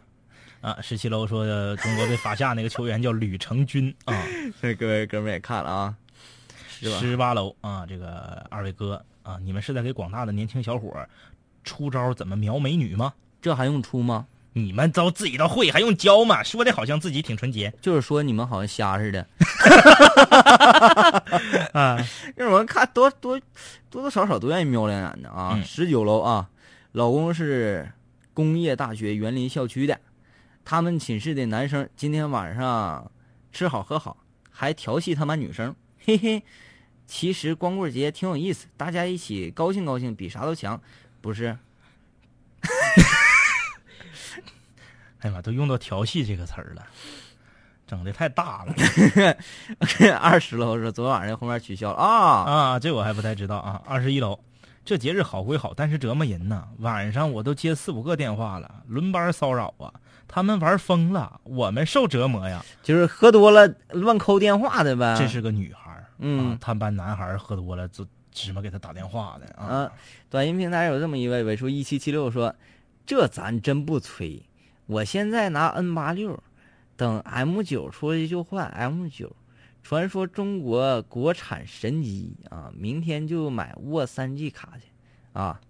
[0.60, 3.94] 啊，十七楼说的中国被罚下那个球员叫吕成军。
[4.06, 4.24] 啊，
[4.60, 5.94] 这各位哥们也看了啊？
[6.80, 7.54] 十八楼。
[7.60, 11.08] 啊，这个二位哥啊，你们是在给广大的年轻小伙儿
[11.62, 13.12] 出招怎么瞄美女吗？
[13.40, 14.26] 这还用出吗？
[14.64, 16.42] 你们都自己都会，还用教吗？
[16.42, 19.26] 说的好像自己挺纯洁就是说你们好像瞎似的。
[21.72, 21.98] 啊。
[22.36, 23.40] 让我们看多多
[23.90, 25.52] 多多少少都愿意瞄两眼的啊。
[25.54, 26.48] 嗯十九楼啊，
[26.92, 27.90] 老公是
[28.34, 29.98] 工业大学园林校区的，
[30.64, 33.10] 他们寝室的男生今天晚上
[33.52, 34.16] 吃好喝好，
[34.50, 36.42] 还调戏他们女生，嘿嘿。
[37.06, 40.80] 其实光棍节挺有意思，大家一起高兴高兴，比啥都强，
[41.20, 41.58] 不是？
[45.20, 46.86] 哎呀妈，都用到调戏这个词儿了，
[47.86, 48.74] 整的太大了
[50.20, 52.78] 二十楼说昨晚上后面取消了啊，啊！
[52.78, 53.82] 这我还不太知道啊。
[53.86, 54.38] 二十一楼，
[54.84, 56.68] 这节日好归好，但是折磨人呐。
[56.78, 59.92] 晚上我都接四五个电话了，轮班骚扰啊，
[60.26, 62.64] 他们玩疯了，我们受折磨呀。
[62.82, 65.16] 就是喝多了乱扣电话的呗。
[65.18, 69.66] 这是个女孩，嗯啊，他们班男孩喝多了，就指么给他打电话的啊。
[69.66, 69.92] 啊，
[70.30, 72.54] 短音平台有这么一位尾数一七七六说
[73.04, 74.40] ：“这咱真不吹，
[74.90, 76.42] 我现在拿 N 八六，
[76.96, 79.30] 等 M 九出去就换 M 九，
[79.84, 84.88] 传说中国国产神机啊，明天就买沃三 G 卡去
[85.32, 85.60] 啊。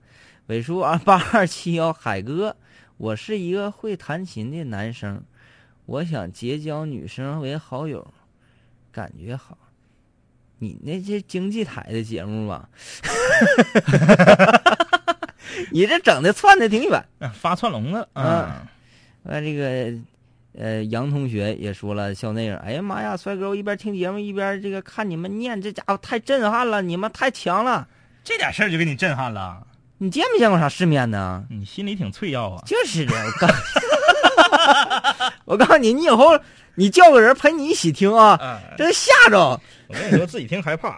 [0.46, 2.56] 尾数啊八二七幺，海哥，
[2.96, 5.22] 我是一个会弹琴的男生，
[5.84, 8.14] 我想结交女生为好友，
[8.90, 9.58] 感觉好。
[10.60, 12.70] 你那些经济台的节目吧？
[15.72, 17.04] 你这整的窜的挺远。
[17.34, 18.48] 发窜笼子，嗯，
[19.22, 19.92] 那这个，
[20.58, 27.86] 呃，杨同学也说了校内，哎呀妈呀，帅哥，我一边听节目一边这个看你们念，这家伙太震撼了，你们太强了，
[28.24, 29.66] 这点事儿就给你震撼了，
[29.98, 31.44] 你见没见过啥世面呢？
[31.50, 32.62] 你心里挺脆弱啊。
[32.66, 33.48] 就是的，我告，
[35.44, 36.38] 我告诉你，你以后
[36.74, 39.60] 你叫个人陪你一起听啊，嗯，这吓着。
[39.88, 40.96] 我跟你说，自己听害怕。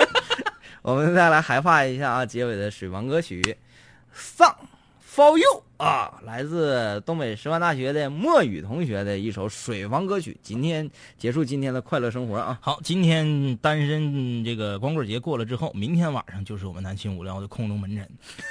[0.82, 3.40] 我们再来害怕一下啊，结尾的水王歌曲
[4.16, 4.54] 《Song
[5.14, 10.36] for You》啊，来自东北师范大学的莫雨同学的一首水房歌曲。
[10.42, 18.08] 今天结束今天的快乐生活啊，好，今天单身这个光棍节过了之后，明天晚上就是我们南青无聊的空中门诊，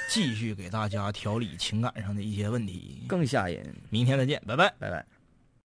[0.08, 3.02] 继续给大家调理情感上的一些问题。
[3.06, 3.74] 更吓人。
[3.90, 4.72] 明天再见，拜拜。
[4.78, 5.13] 拜拜。